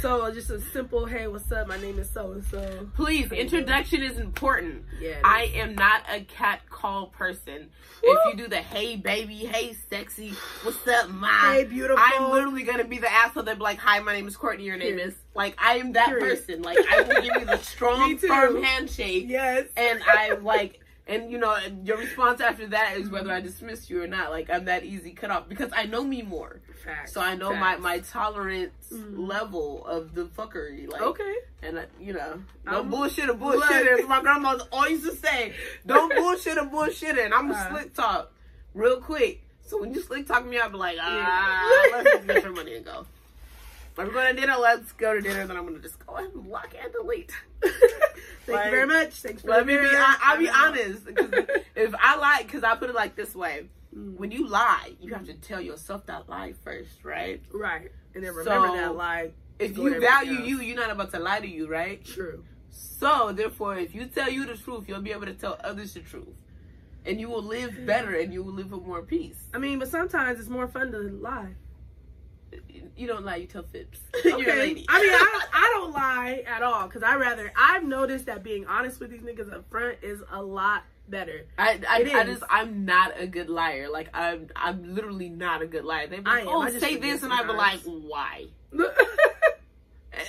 so 0.00 0.30
just 0.32 0.50
a 0.50 0.60
simple, 0.60 1.06
hey, 1.06 1.26
what's 1.28 1.50
up? 1.52 1.68
My 1.68 1.78
name 1.80 1.98
is 1.98 2.10
so 2.10 2.32
and 2.32 2.44
so. 2.44 2.88
Please, 2.94 3.32
introduction 3.32 4.02
is 4.02 4.18
important. 4.18 4.84
Yeah. 5.00 5.18
I 5.24 5.44
am 5.54 5.74
not 5.74 6.02
a 6.10 6.20
cat 6.24 6.60
call 6.68 7.06
person. 7.06 7.70
If 8.02 8.18
you 8.26 8.36
do 8.36 8.48
the 8.48 8.58
hey 8.58 8.96
baby, 8.96 9.36
hey 9.36 9.74
sexy, 9.88 10.34
what's 10.62 10.86
up, 10.86 11.08
ma? 11.08 11.52
Hey, 11.52 11.64
beautiful. 11.64 11.96
I'm 12.04 12.30
literally 12.30 12.64
gonna 12.64 12.84
be 12.84 12.98
the 12.98 13.10
asshole 13.10 13.44
that 13.44 13.56
be 13.56 13.62
like, 13.62 13.78
hi, 13.78 13.98
my 14.00 14.12
name 14.12 14.26
is 14.28 14.36
Courtney. 14.36 14.64
Your 14.64 14.76
name 14.76 14.96
Period. 14.96 15.08
is 15.08 15.14
like 15.34 15.54
I 15.58 15.76
am 15.78 15.92
that 15.92 16.08
Period. 16.08 16.36
person. 16.36 16.62
Like 16.62 16.78
I 16.90 17.00
will 17.02 17.22
give 17.22 17.36
you 17.40 17.44
the 17.46 17.56
strong, 17.62 18.18
firm 18.18 18.62
handshake, 18.62 19.24
Yes. 19.28 19.68
and 19.76 20.02
I 20.06 20.32
like. 20.34 20.80
And 21.06 21.30
you 21.30 21.36
know, 21.36 21.54
your 21.84 21.98
response 21.98 22.40
after 22.40 22.66
that 22.68 22.96
is 22.96 23.10
whether 23.10 23.30
I 23.30 23.40
dismiss 23.42 23.90
you 23.90 24.02
or 24.02 24.06
not. 24.06 24.30
Like 24.30 24.48
I'm 24.48 24.64
that 24.64 24.84
easy 24.84 25.10
cut 25.12 25.30
off 25.30 25.48
because 25.48 25.70
I 25.76 25.84
know 25.84 26.02
me 26.02 26.22
more, 26.22 26.60
Facts. 26.82 27.12
so 27.12 27.20
I 27.20 27.34
know 27.36 27.50
Facts. 27.50 27.60
my 27.82 27.96
my 27.96 27.98
tolerance 28.00 28.72
Mhm. 28.90 29.28
level 29.28 29.84
of 29.86 30.14
the 30.14 30.24
fuckery. 30.24 30.90
Like 30.90 31.02
Okay. 31.02 31.34
and 31.62 31.78
I, 31.80 31.86
you 32.00 32.14
know, 32.14 32.40
don't 32.64 32.74
I'm- 32.74 32.88
bullshit 32.88 33.28
or 33.28 33.34
bullshit. 33.34 33.84
Look. 34.00 34.08
My 34.08 34.22
grandma 34.22 34.58
always 34.72 35.04
used 35.04 35.20
to 35.20 35.26
say, 35.26 35.52
don't 35.84 36.14
bullshit 36.16 36.56
or 36.56 36.64
bullshit. 36.64 37.18
And 37.18 37.34
I'm 37.34 37.50
a 37.50 37.54
Uh. 37.54 37.68
slick 37.70 37.92
talk 37.94 38.32
real 38.72 38.98
quick. 39.02 39.42
So 39.66 39.78
when 39.80 39.92
you 39.92 40.00
slick 40.00 40.26
talk 40.26 40.46
me, 40.46 40.58
I'll 40.58 40.70
be 40.70 40.76
like, 40.78 40.96
ah, 41.00 41.68
Yeah. 41.90 41.96
let's 41.96 42.10
just 42.12 42.26
get 42.26 42.42
your 42.44 42.52
money 42.52 42.76
and 42.76 42.84
go. 42.86 43.06
If 43.92 43.98
we're 43.98 44.10
going 44.10 44.34
to 44.34 44.40
dinner, 44.40 44.56
let's 44.58 44.90
go 44.92 45.14
to 45.14 45.20
dinner. 45.20 45.46
Then 45.46 45.56
I'm 45.56 45.64
going 45.64 45.76
to 45.76 45.80
just 45.82 46.04
go 46.04 46.16
ahead 46.16 46.30
and 46.34 46.44
block 46.44 46.74
and 46.82 46.92
delete. 46.92 47.30
Thank 48.46 48.56
Like, 48.56 48.64
you 48.66 48.70
very 48.70 48.86
much. 48.86 49.14
Thanks 49.14 49.42
for 49.42 49.48
Let 49.48 49.66
me 49.66 49.76
be. 49.76 49.86
I, 49.86 50.16
I'll 50.22 50.38
be 50.38 50.48
honest. 50.48 51.02
if 51.74 51.94
I 51.98 52.16
lie, 52.16 52.42
because 52.42 52.62
I 52.62 52.76
put 52.76 52.90
it 52.90 52.94
like 52.94 53.16
this 53.16 53.34
way. 53.34 53.68
Mm. 53.96 54.16
When 54.16 54.30
you 54.30 54.46
lie, 54.48 54.92
you 55.00 55.14
have 55.14 55.24
to 55.26 55.34
tell 55.34 55.60
yourself 55.60 56.04
that 56.06 56.28
lie 56.28 56.54
first, 56.64 57.04
right? 57.04 57.40
Right. 57.52 57.90
And 58.14 58.24
then 58.24 58.34
remember 58.34 58.68
So, 58.68 58.76
that 58.76 58.96
lie. 58.96 59.30
If 59.58 59.78
you 59.78 60.00
value 60.00 60.32
everything 60.32 60.46
you, 60.46 60.60
you're 60.60 60.76
not 60.76 60.90
about 60.90 61.12
to 61.12 61.20
lie 61.20 61.40
to 61.40 61.48
you, 61.48 61.68
right? 61.68 62.04
True. 62.04 62.44
So, 62.70 63.32
therefore, 63.32 63.76
if 63.78 63.94
you 63.94 64.06
tell 64.06 64.30
you 64.30 64.44
the 64.46 64.56
truth, 64.56 64.88
you'll 64.88 65.00
be 65.00 65.12
able 65.12 65.26
to 65.26 65.34
tell 65.34 65.58
others 65.62 65.94
the 65.94 66.00
truth. 66.00 66.34
And 67.06 67.20
you 67.20 67.28
will 67.28 67.42
live 67.42 67.86
better 67.86 68.14
and 68.16 68.32
you 68.32 68.42
will 68.42 68.52
live 68.54 68.72
with 68.72 68.82
more 68.82 69.02
peace. 69.02 69.36
I 69.52 69.58
mean, 69.58 69.78
but 69.78 69.88
sometimes 69.88 70.40
it's 70.40 70.48
more 70.48 70.66
fun 70.66 70.90
to 70.92 70.98
lie. 70.98 71.54
You 72.96 73.06
don't 73.06 73.24
lie, 73.24 73.36
you 73.36 73.46
tell 73.46 73.64
fibs. 73.64 74.00
Okay. 74.24 74.70
I 74.70 74.74
mean, 74.74 74.84
I 74.88 75.00
don't, 75.00 75.44
I 75.52 75.70
don't 75.74 75.92
lie 75.92 76.44
at 76.46 76.62
all 76.62 76.86
because 76.86 77.02
I 77.02 77.16
rather. 77.16 77.52
I've 77.56 77.84
noticed 77.84 78.26
that 78.26 78.42
being 78.42 78.66
honest 78.66 79.00
with 79.00 79.10
these 79.10 79.22
niggas 79.22 79.52
up 79.52 79.68
front 79.70 79.98
is 80.02 80.22
a 80.30 80.42
lot 80.42 80.84
better. 81.08 81.46
I 81.58 81.80
I, 81.88 82.10
I 82.14 82.24
just 82.24 82.42
I'm 82.48 82.84
not 82.84 83.12
a 83.18 83.26
good 83.26 83.50
liar. 83.50 83.88
Like 83.90 84.08
I'm 84.14 84.48
I'm 84.56 84.94
literally 84.94 85.28
not 85.28 85.62
a 85.62 85.66
good 85.66 85.84
liar. 85.84 86.06
They 86.06 86.18
be 86.18 86.24
like, 86.24 86.46
oh 86.46 86.60
I 86.60 86.70
say 86.78 86.96
this 86.96 87.22
and 87.22 87.32
I'd 87.32 87.46
be 87.46 87.52
like, 87.52 87.80
why? 87.84 88.46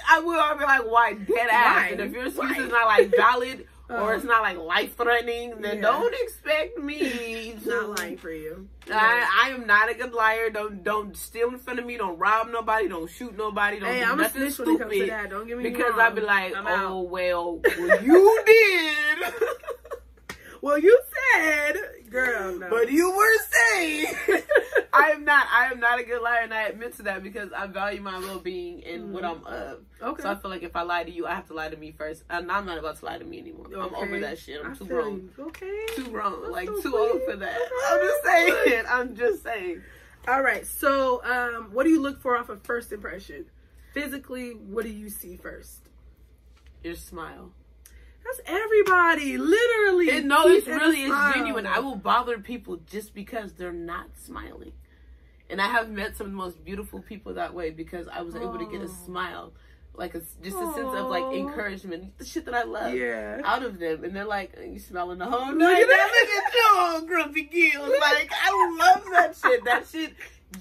I 0.09 0.19
will 0.19 0.39
I'll 0.39 0.57
be 0.57 0.63
like, 0.63 0.89
why? 0.89 1.13
Dead 1.13 1.49
ass. 1.51 1.75
Why? 1.75 1.89
And 1.91 2.01
if 2.01 2.11
your 2.11 2.25
excuse 2.25 2.51
Why? 2.51 2.63
is 2.63 2.71
not 2.71 2.85
like 2.85 3.15
valid 3.15 3.67
Uh, 3.87 3.93
or 4.01 4.15
it's 4.15 4.23
not 4.25 4.41
like 4.41 4.57
life 4.57 4.95
threatening, 4.97 5.61
then 5.61 5.75
Yeah. 5.77 5.81
don't 5.83 6.15
expect 6.23 6.77
me 6.79 7.55
to 7.63 7.69
not 7.69 7.99
lying 7.99 8.17
for 8.17 8.31
you. 8.31 8.67
I, 8.91 9.45
I 9.45 9.49
am 9.49 9.67
not 9.67 9.89
a 9.89 9.93
good 9.93 10.11
liar. 10.13 10.49
Don't 10.49 10.83
don't 10.83 11.15
steal 11.15 11.49
in 11.49 11.59
front 11.59 11.77
of 11.79 11.85
me. 11.85 11.95
Don't 11.97 12.17
rob 12.17 12.49
nobody. 12.49 12.87
Don't 12.87 13.09
shoot 13.09 13.37
nobody. 13.37 13.79
Don't 13.79 13.89
Hey, 13.89 13.99
do 13.99 14.05
I'm 14.05 14.19
a 14.19 14.23
nothing 14.23 14.49
snitch 14.49 14.59
when 14.67 14.75
it 14.75 14.79
comes 14.79 14.91
to 14.91 14.95
stupid. 14.97 15.09
that. 15.11 15.29
Don't 15.29 15.47
get 15.47 15.57
me 15.57 15.63
Because 15.63 15.91
wrong. 15.91 15.99
I'd 15.99 16.15
be 16.15 16.21
like, 16.21 16.55
I'm 16.55 16.65
oh 16.67 16.71
out. 17.01 17.09
well, 17.09 17.59
well 17.77 18.01
you 18.03 18.43
did, 18.45 19.33
Well, 20.61 20.79
you 20.79 20.97
said, 21.33 21.75
girl, 22.09 22.55
no. 22.59 22.69
but 22.71 22.91
you 22.91 23.11
were 23.15 23.37
saying 23.75 24.15
I 24.95 25.09
am 25.09 25.25
not. 25.25 25.47
I 25.51 25.65
am 25.71 25.79
not 25.79 25.99
a 25.99 26.03
good 26.03 26.21
liar, 26.21 26.39
and 26.43 26.53
I 26.53 26.63
admit 26.63 26.95
to 26.97 27.03
that 27.03 27.23
because 27.23 27.51
I 27.51 27.67
value 27.67 28.01
my 28.01 28.17
well 28.19 28.39
being 28.39 28.83
and 28.85 29.13
what 29.13 29.25
I'm 29.25 29.45
of. 29.45 29.79
Okay. 30.01 30.23
So 30.23 30.29
I 30.29 30.35
feel 30.35 30.49
like 30.51 30.63
if 30.63 30.75
I 30.75 30.83
lie 30.83 31.03
to 31.03 31.11
you, 31.11 31.25
I 31.27 31.35
have 31.35 31.47
to 31.47 31.53
lie 31.53 31.69
to 31.69 31.77
me 31.77 31.91
first. 31.91 32.23
And 32.29 32.51
I'm 32.51 32.65
not 32.65 32.77
about 32.77 32.97
to 32.99 33.05
lie 33.05 33.17
to 33.17 33.25
me 33.25 33.39
anymore. 33.39 33.67
Okay. 33.67 33.75
I'm 33.75 33.95
over 33.95 34.19
that 34.19 34.39
shit. 34.39 34.59
I'm 34.63 34.71
I 34.71 34.75
too 34.75 34.85
grown. 34.85 35.29
you. 35.37 35.45
Okay. 35.45 35.85
Too 35.95 36.07
grown. 36.09 36.41
That's 36.41 36.51
like 36.53 36.67
so 36.67 36.81
too 36.81 36.97
old 36.97 37.21
for 37.23 37.35
that. 37.35 37.55
Okay. 37.55 37.71
I'm 37.89 38.01
just 38.01 38.23
saying. 38.23 38.83
I'm 38.89 39.15
just 39.15 39.43
saying. 39.43 39.81
All 40.27 40.41
right. 40.41 40.65
So, 40.65 41.23
um, 41.23 41.69
what 41.71 41.83
do 41.83 41.89
you 41.89 42.01
look 42.01 42.21
for 42.21 42.37
off 42.37 42.49
of 42.49 42.63
first 42.63 42.91
impression? 42.91 43.45
Physically, 43.93 44.51
what 44.51 44.83
do 44.83 44.91
you 44.91 45.09
see 45.09 45.37
first? 45.37 45.89
Your 46.83 46.95
smile. 46.95 47.51
That's 48.25 48.41
everybody, 48.47 49.37
literally. 49.37 50.09
It, 50.09 50.25
no, 50.25 50.47
Teeth 50.47 50.67
it 50.67 50.71
and 50.71 50.81
a 50.81 50.85
really 50.85 51.03
is 51.03 51.33
genuine. 51.33 51.67
I 51.67 51.79
will 51.79 51.95
bother 51.95 52.39
people 52.39 52.77
just 52.87 53.13
because 53.13 53.53
they're 53.53 53.71
not 53.71 54.17
smiling. 54.17 54.73
And 55.49 55.61
I 55.61 55.67
have 55.67 55.89
met 55.89 56.17
some 56.17 56.27
of 56.27 56.31
the 56.31 56.37
most 56.37 56.63
beautiful 56.65 57.01
people 57.01 57.33
that 57.35 57.53
way 57.53 57.69
because 57.69 58.07
I 58.07 58.21
was 58.21 58.35
able 58.35 58.57
to 58.57 58.65
get 58.65 58.81
a 58.81 58.87
smile, 58.87 59.53
like 59.93 60.15
a, 60.15 60.19
just 60.43 60.57
a 60.57 60.73
sense 60.73 60.93
of 60.93 61.07
like 61.09 61.23
encouragement, 61.35 62.17
the 62.17 62.25
shit 62.25 62.45
that 62.45 62.53
I 62.55 62.63
love 62.63 62.93
Yeah. 62.95 63.41
out 63.45 63.61
of 63.63 63.77
them. 63.79 64.03
And 64.03 64.15
they're 64.15 64.25
like, 64.25 64.53
you 64.59 64.79
smelling 64.79 65.19
the 65.19 65.25
whole 65.25 65.47
Look 65.49 65.57
night. 65.57 65.81
at 65.83 65.87
that. 65.87 66.11
Look 66.19 66.45
at 66.45 66.53
you, 66.53 66.93
old 66.95 67.07
grumpy 67.07 67.43
gills. 67.71 67.89
Like, 68.01 68.31
I 68.33 68.75
love 68.79 69.03
that 69.11 69.35
shit. 69.41 69.63
That 69.65 69.85
shit 69.87 70.13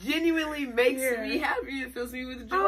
genuinely 0.02 0.66
makes 0.66 1.00
Yeah. 1.00 1.22
me 1.22 1.38
happy. 1.38 1.80
It 1.82 1.92
fills 1.94 2.12
me 2.12 2.24
with 2.24 2.48
joy. 2.50 2.56
Oh, 2.56 2.62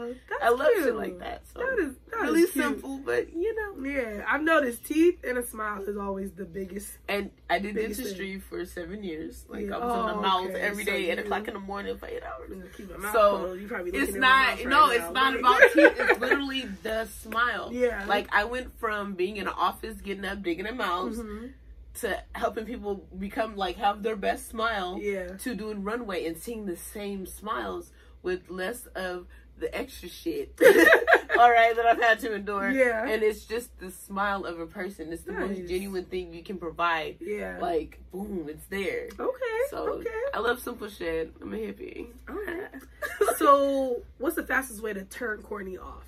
like, 0.00 0.16
I 0.42 0.50
love 0.50 0.68
cute. 0.74 0.84
shit 0.84 0.94
like 0.94 1.18
that. 1.20 1.42
So, 1.52 1.60
That 1.60 1.78
is 1.78 1.94
that 2.10 2.20
really 2.20 2.42
is 2.42 2.52
simple, 2.52 2.98
but 2.98 3.32
you 3.32 3.54
know. 3.54 3.88
Yeah, 3.88 4.24
I've 4.28 4.42
noticed 4.42 4.84
teeth 4.84 5.18
and 5.26 5.38
a 5.38 5.42
smile 5.46 5.82
is 5.82 5.96
always 5.96 6.32
the 6.32 6.44
biggest. 6.44 6.98
And 7.08 7.30
I 7.48 7.58
did 7.60 7.76
dentistry 7.76 8.40
for 8.40 8.64
seven 8.64 9.02
years. 9.02 9.44
Like 9.48 9.66
Yeah. 9.68 9.76
I 9.76 9.78
was 9.84 9.94
in 9.94 10.00
Oh, 10.00 10.14
the 10.16 10.20
mouth 10.22 10.50
okay. 10.50 10.60
every 10.60 10.84
So 10.84 10.90
eight 10.92 11.18
o'clock 11.18 11.48
in 11.48 11.54
the 11.54 11.60
morning 11.60 11.96
for 11.98 12.06
eight 12.06 12.22
hours. 12.22 12.50
Keep 12.76 12.90
my 12.90 12.96
mouth 12.98 13.12
So, 13.12 13.58
probably 13.68 13.92
It's 13.92 14.12
not 14.12 14.20
mouth 14.20 14.56
right 14.58 14.64
no, 14.68 14.86
now, 14.86 14.90
it's 14.92 15.12
not 15.14 15.34
about 15.38 15.60
teeth. 15.72 15.94
It's 15.98 16.20
literally 16.20 16.68
the 16.82 17.06
smile. 17.06 17.70
Yeah. 17.72 18.04
Like 18.06 18.28
I 18.32 18.44
went 18.44 18.78
from 18.78 19.14
being 19.14 19.36
in 19.38 19.46
an 19.46 19.54
office, 19.56 20.00
getting 20.00 20.24
up, 20.24 20.42
digging 20.42 20.66
in 20.66 20.76
mouths, 20.76 21.18
Mhm. 21.18 21.52
To 22.00 22.22
helping 22.32 22.64
people 22.66 23.06
become 23.18 23.56
like 23.56 23.76
have 23.76 24.02
their 24.02 24.16
best 24.16 24.48
smile. 24.48 24.98
Yeah. 25.00 25.36
To 25.38 25.54
doing 25.54 25.82
runway 25.84 26.26
and 26.26 26.36
seeing 26.36 26.66
the 26.66 26.76
same 26.76 27.26
smiles 27.26 27.90
with 28.22 28.50
less 28.50 28.86
of 28.94 29.26
the 29.58 29.74
extra 29.76 30.08
shit. 30.08 30.52
All 31.38 31.50
right, 31.50 31.74
that 31.76 31.86
I've 31.86 32.00
had 32.00 32.18
to 32.20 32.34
endure. 32.34 32.70
Yeah. 32.70 33.06
And 33.06 33.22
it's 33.22 33.44
just 33.44 33.78
the 33.78 33.90
smile 33.90 34.44
of 34.44 34.60
a 34.60 34.66
person. 34.66 35.12
It's 35.12 35.22
the 35.22 35.32
Nice. 35.32 35.58
most 35.58 35.68
genuine 35.68 36.04
thing 36.04 36.32
you 36.34 36.42
can 36.42 36.58
provide. 36.58 37.16
Yeah. 37.20 37.58
Like, 37.60 37.98
boom, 38.12 38.46
it's 38.48 38.64
there. 38.66 39.08
okay. 39.18 39.60
So 39.70 39.94
okay. 39.94 40.10
I 40.34 40.40
love 40.40 40.60
simple 40.60 40.88
shit. 40.88 41.32
I'm 41.40 41.52
a 41.52 41.56
hippie. 41.56 42.08
Okay. 42.28 42.66
so, 43.36 44.02
what's 44.18 44.36
the 44.36 44.42
fastest 44.44 44.82
way 44.82 44.92
to 44.92 45.04
turn 45.04 45.42
Courtney 45.42 45.78
off? 45.78 46.04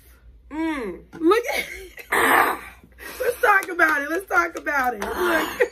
Mm. 0.51 1.03
Look 1.19 1.43
at. 1.55 1.65
Let's 3.19 3.41
talk 3.41 3.69
about 3.69 4.01
it. 4.01 4.09
Let's 4.09 4.27
talk 4.27 4.57
about 4.57 4.93
it. 4.95 5.01
Look. 5.59 5.68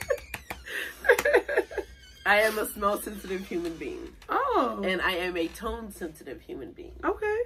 I 2.28 2.42
am 2.42 2.58
a 2.60 2.68
smell 2.68 3.02
sensitive 3.02 3.48
human 3.48 3.76
being, 3.78 4.10
oh. 4.30 4.82
and 4.84 5.02
I 5.02 5.12
am 5.14 5.38
a 5.38 5.48
tone 5.48 5.92
sensitive 5.92 6.42
human 6.42 6.72
being. 6.72 6.94
okay. 7.04 7.38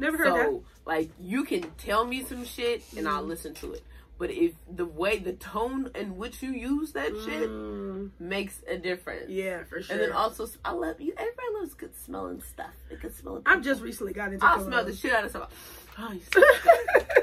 Never 0.00 0.16
heard 0.16 0.34
that. 0.34 0.44
So, 0.46 0.62
like, 0.86 1.10
you 1.20 1.42
can 1.44 1.62
tell 1.78 2.04
me 2.06 2.22
some 2.24 2.44
shit, 2.44 2.84
and 2.96 3.08
I'll 3.08 3.24
Mm. 3.24 3.28
listen 3.28 3.54
to 3.54 3.72
it. 3.72 3.82
But 4.16 4.30
if 4.30 4.52
the 4.68 4.84
way, 4.86 5.18
the 5.18 5.32
tone 5.32 5.90
in 5.94 6.16
which 6.16 6.42
you 6.42 6.50
use 6.52 6.92
that 6.92 7.12
that. 7.14 7.24
shit 7.24 7.48
Mm, 7.48 8.10
makes 8.20 8.60
a 8.68 8.76
difference. 8.76 9.28
yeah, 9.30 9.62
for 9.64 9.80
sure. 9.82 9.92
And 9.94 10.00
then 10.04 10.12
also, 10.12 10.46
I 10.64 10.72
love 10.72 11.00
you. 11.00 11.12
Everybody 11.16 11.48
loves 11.58 11.74
good 11.74 11.96
smelling 11.96 12.42
stuff. 12.42 12.74
They 12.90 12.96
can 12.96 13.12
smell. 13.12 13.42
I've 13.46 13.62
just 13.62 13.80
recently 13.82 14.12
got 14.12 14.32
into. 14.32 14.44
I'll 14.44 14.64
smell 14.64 14.84
the 14.84 14.94
shit 14.94 15.12
out 15.12 15.24
of 15.24 15.30
somebody. 15.32 15.52
Oh, 16.00 16.12
you 16.12 16.20
smell. 16.32 16.44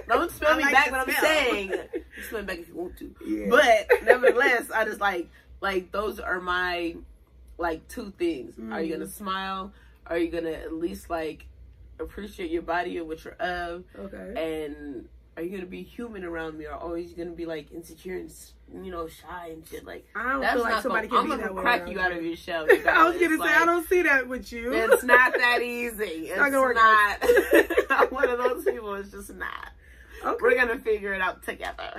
Don't 0.09 0.31
smell 0.31 0.51
I 0.51 0.57
me 0.57 0.63
like 0.63 0.73
back, 0.73 0.91
but 0.91 1.07
I'm 1.07 1.15
saying 1.15 1.69
you 1.93 2.23
smell 2.27 2.41
me 2.41 2.47
back 2.47 2.59
if 2.59 2.67
you 2.67 2.75
want 2.75 2.97
to. 2.97 3.15
Yeah. 3.25 3.47
But 3.49 4.03
nevertheless, 4.03 4.69
I 4.69 4.83
just 4.83 4.99
like 4.99 5.29
like 5.65 5.91
those 5.91 6.19
are 6.19 6.39
my 6.39 6.95
like 7.57 7.87
two 7.87 8.13
things. 8.19 8.53
Are 8.71 8.81
you 8.81 8.93
Mm. 8.93 8.97
gonna 8.99 9.07
smile? 9.09 9.73
Are 10.07 10.17
you 10.17 10.29
gonna 10.29 10.51
at 10.51 10.73
least 10.73 11.09
like 11.09 11.47
appreciate 11.99 12.51
your 12.51 12.61
body 12.61 12.97
and 12.99 13.07
what 13.07 13.23
you're 13.23 13.33
of? 13.35 13.83
Okay. 13.97 14.61
And 14.63 15.07
are 15.35 15.41
you 15.43 15.49
gonna 15.49 15.65
be 15.65 15.81
human 15.81 16.23
around 16.23 16.57
me, 16.57 16.65
or 16.65 16.73
always 16.73 17.13
gonna 17.13 17.31
be 17.31 17.45
like 17.47 17.71
insecure 17.71 18.17
and 18.17 18.31
you 18.85 18.91
know 18.91 19.07
shy 19.07 19.49
and 19.53 19.67
shit? 19.67 19.83
Like 19.85 20.05
I 20.15 20.33
don't 20.33 20.41
that's 20.41 20.53
feel 20.53 20.63
like 20.63 20.81
somebody 20.83 21.07
gonna, 21.07 21.23
can 21.23 21.31
I'm 21.31 21.37
be 21.39 21.43
gonna 21.43 21.53
that 21.53 21.55
way 21.55 21.61
crack 21.63 21.89
you 21.89 21.99
out 21.99 22.11
of 22.11 22.23
your 22.23 22.35
shell. 22.35 22.67
I 22.87 23.09
was 23.09 23.17
gonna 23.19 23.37
say 23.39 23.53
I 23.61 23.65
don't 23.65 23.87
see 23.87 24.01
that 24.03 24.27
with 24.27 24.51
you. 24.53 24.71
It's 24.71 25.03
not 25.03 25.33
that 25.33 25.61
easy. 25.63 26.03
It's 26.29 26.37
not 26.37 26.51
gonna 26.51 26.61
work 26.61 26.75
not. 26.75 27.17
I'm 27.89 28.07
one 28.19 28.29
of 28.29 28.37
those 28.37 28.63
people. 28.65 28.93
It's 28.95 29.09
just 29.11 29.33
not. 29.33 29.69
okay. 30.23 30.37
We're 30.41 30.55
gonna 30.55 30.77
figure 30.79 31.13
it 31.13 31.21
out 31.21 31.41
together. 31.43 31.91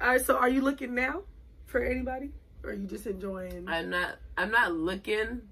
All 0.00 0.08
right. 0.08 0.20
So, 0.24 0.36
are 0.36 0.48
you 0.48 0.60
looking 0.62 0.94
now 0.94 1.22
for 1.66 1.82
anybody, 1.82 2.30
or 2.62 2.70
are 2.70 2.74
you 2.74 2.86
just 2.86 3.06
enjoying? 3.06 3.64
I'm 3.68 3.90
not. 3.90 4.16
I'm 4.36 4.50
not 4.50 4.74
looking, 4.74 5.42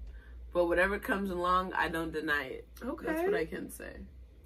but 0.53 0.65
whatever 0.65 0.99
comes 0.99 1.29
along, 1.29 1.73
I 1.73 1.87
don't 1.87 2.11
deny 2.11 2.45
it. 2.45 2.67
okay. 2.83 3.05
That's 3.05 3.21
what 3.23 3.35
I 3.35 3.45
can 3.45 3.69
say. 3.71 3.93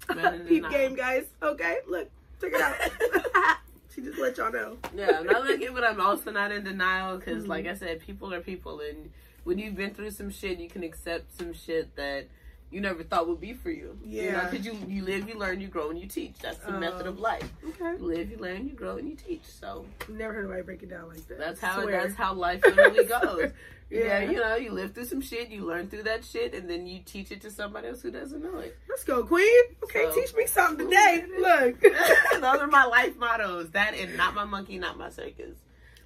Peep 0.48 0.68
game, 0.70 0.94
guys. 0.94 1.26
Okay. 1.42 1.78
Look, 1.86 2.08
check 2.40 2.52
it 2.54 2.60
out. 2.60 3.56
she 3.94 4.00
just 4.02 4.18
let 4.18 4.36
y'all 4.38 4.52
know. 4.52 4.78
Yeah, 4.94 5.18
I'm 5.18 5.26
not 5.26 5.44
looking, 5.44 5.74
but 5.74 5.84
I'm 5.84 6.00
also 6.00 6.30
not 6.30 6.50
in 6.52 6.64
denial 6.64 7.18
because, 7.18 7.44
Mhm. 7.44 7.48
like 7.48 7.66
I 7.66 7.74
said, 7.74 8.00
people 8.00 8.32
are 8.32 8.40
people, 8.40 8.80
and 8.80 9.10
when 9.44 9.58
you've 9.58 9.74
been 9.76 9.92
through 9.92 10.12
some 10.12 10.30
shit, 10.30 10.58
you 10.58 10.68
can 10.68 10.82
accept 10.82 11.36
some 11.36 11.52
shit 11.52 11.94
that 11.96 12.28
you 12.70 12.80
never 12.80 13.02
thought 13.02 13.26
would 13.28 13.40
be 13.40 13.54
for 13.54 13.70
you. 13.70 13.98
you 14.04 14.22
know, 14.22 14.28
Yeah. 14.28 14.48
because 14.50 14.66
you 14.66 14.76
you 14.86 15.02
live, 15.04 15.28
you 15.28 15.36
learn, 15.38 15.60
you 15.60 15.68
grow, 15.68 15.90
and 15.90 15.98
you 15.98 16.06
teach. 16.06 16.38
That's 16.40 16.58
the 16.58 16.72
method 16.72 17.06
Oh. 17.06 17.10
of 17.10 17.18
life. 17.18 17.48
Okay. 17.66 17.92
You 17.98 18.04
live, 18.04 18.30
you 18.30 18.36
learn, 18.36 18.68
you 18.68 18.74
grow, 18.74 18.96
and 18.98 19.08
you 19.08 19.16
teach. 19.16 19.44
So 19.44 19.86
Never 20.08 20.34
heard 20.34 20.44
anybody 20.44 20.62
break 20.62 20.82
it 20.82 20.90
down 20.90 21.08
like 21.08 21.26
that. 21.28 21.38
that's 21.38 21.60
how 21.60 21.86
that's 21.86 22.14
how 22.14 22.34
life 22.34 22.62
literally 22.64 23.04
goes. 23.04 23.52
Yeah. 23.90 23.98
yeah, 24.20 24.30
you 24.30 24.36
know, 24.36 24.54
you 24.56 24.70
live 24.72 24.92
through 24.92 25.06
some 25.06 25.22
shit, 25.22 25.48
you 25.48 25.64
learn 25.64 25.88
through 25.88 26.02
that 26.02 26.22
shit, 26.24 26.52
and 26.52 26.68
then 26.68 26.86
you 26.86 27.00
teach 27.06 27.30
it 27.32 27.40
to 27.40 27.50
somebody 27.50 27.88
else 27.88 28.02
who 28.02 28.10
doesn't 28.10 28.42
know 28.42 28.58
it. 28.58 28.76
Let's 28.86 29.02
go, 29.04 29.24
Queen. 29.24 29.62
Okay, 29.84 30.04
So- 30.10 30.14
teach 30.20 30.34
me 30.34 30.46
something 30.46 30.86
today. 30.90 31.24
Look. 31.38 31.80
Those 32.32 32.60
are 32.60 32.66
my 32.66 32.84
life 32.84 33.16
mottos. 33.16 33.70
That 33.70 33.94
and 33.94 34.14
not 34.18 34.34
my 34.34 34.44
monkey, 34.44 34.78
not 34.78 34.98
my 34.98 35.08
circus. 35.08 35.56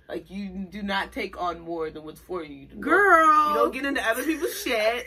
Like 0.08 0.30
you 0.30 0.48
do 0.70 0.82
not 0.82 1.10
take 1.12 1.40
on 1.40 1.58
more 1.60 1.90
than 1.90 2.04
what's 2.04 2.20
for 2.20 2.44
you. 2.44 2.54
You 2.54 2.66
do 2.66 2.74
not- 2.76 2.82
Girl. 2.84 3.48
you 3.48 3.54
don't 3.54 3.72
get 3.74 3.84
into 3.84 4.02
other 4.08 4.22
people's 4.22 4.60
shit. 4.62 5.06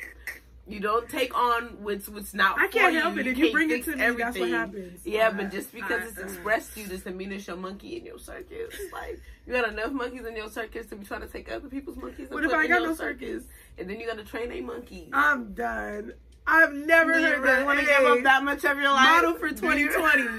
You 0.68 0.80
don't 0.80 1.08
take 1.08 1.38
on 1.38 1.78
what's 1.84 2.10
what's 2.10 2.34
not. 2.34 2.58
I 2.60 2.68
can't 2.68 2.96
help 2.96 3.14
you. 3.16 3.22
it. 3.22 3.28
If 3.28 3.36
can't 3.36 3.48
you 3.48 3.52
bring 3.52 3.70
it 3.70 3.84
to 3.86 3.96
me, 3.96 4.16
that's 4.18 4.38
what 4.40 4.50
happens. 4.50 5.00
Yeah, 5.06 5.28
Uh, 5.28 5.32
but 5.34 5.52
just 5.52 5.72
because 5.72 6.02
uh, 6.02 6.06
it's 6.10 6.18
expressed 6.18 6.74
to 6.74 6.82
you 6.82 6.88
doesn't 6.88 7.16
mean 7.16 7.32
it's 7.32 7.46
your 7.46 7.56
monkey 7.56 7.98
in 7.98 8.06
your 8.06 8.18
circus. 8.18 8.74
Like 8.92 9.22
you 9.46 9.54
got 9.54 9.70
enough 9.70 9.92
monkeys 9.92 10.26
in 10.26 10.36
your 10.36 10.50
circus 10.50 10.88
to 10.88 10.96
be 10.96 11.06
trying 11.06 11.22
to 11.22 11.28
take 11.28 11.52
other 11.52 11.70
people's 11.70 11.98
monkeys. 11.98 12.30
What 12.32 12.44
if 12.46 12.52
I 12.52 12.66
got 12.68 12.82
your 12.82 12.90
no 12.90 12.96
circus? 12.96 13.44
And 13.78 13.88
then 13.88 14.00
you 14.00 14.08
got 14.08 14.18
to 14.18 14.24
train 14.24 14.52
a 14.52 14.62
monkey. 14.62 15.10
I'm 15.14 15.54
done. 15.54 16.14
I've 16.48 16.74
never 16.74 17.20
you 17.20 17.26
heard 17.28 17.44
that. 17.48 17.66
want 17.66 17.80
to 17.80 17.86
give 17.86 18.04
up 18.04 18.24
that 18.24 18.44
much 18.44 18.64
of 18.66 18.78
your 18.80 18.92
life? 18.92 19.22
model 19.24 19.36
for 19.36 19.50
2020. 19.50 20.24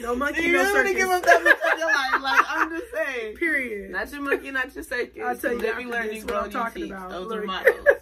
No 0.00 0.14
monkey, 0.14 0.42
you 0.42 0.52
no 0.52 0.62
really 0.62 0.72
want 0.72 0.86
to 0.86 0.92
circus. 0.92 1.02
give 1.02 1.10
up 1.10 1.22
that 1.24 1.42
much 1.42 1.72
of 1.72 1.78
your 1.80 1.88
life? 1.88 2.22
Like 2.22 2.46
I'm 2.48 2.70
just 2.70 2.92
saying. 2.94 3.36
Period. 3.38 3.90
Not 3.90 4.12
your 4.12 4.20
monkey, 4.22 4.50
not 4.52 4.72
your 4.72 4.84
circus. 4.84 5.22
I'll 5.24 5.36
tell 5.36 5.52
you 5.52 5.58
Live, 5.58 5.70
after 5.70 5.80
you 5.80 5.90
learn, 5.90 6.06
this 6.06 6.16
you 6.18 6.24
what 6.26 6.34
I'm 6.36 6.44
you 6.46 6.50
talking 6.52 6.84
about. 6.84 7.10
Those 7.10 7.32
are 7.32 7.44
Look. 7.44 7.97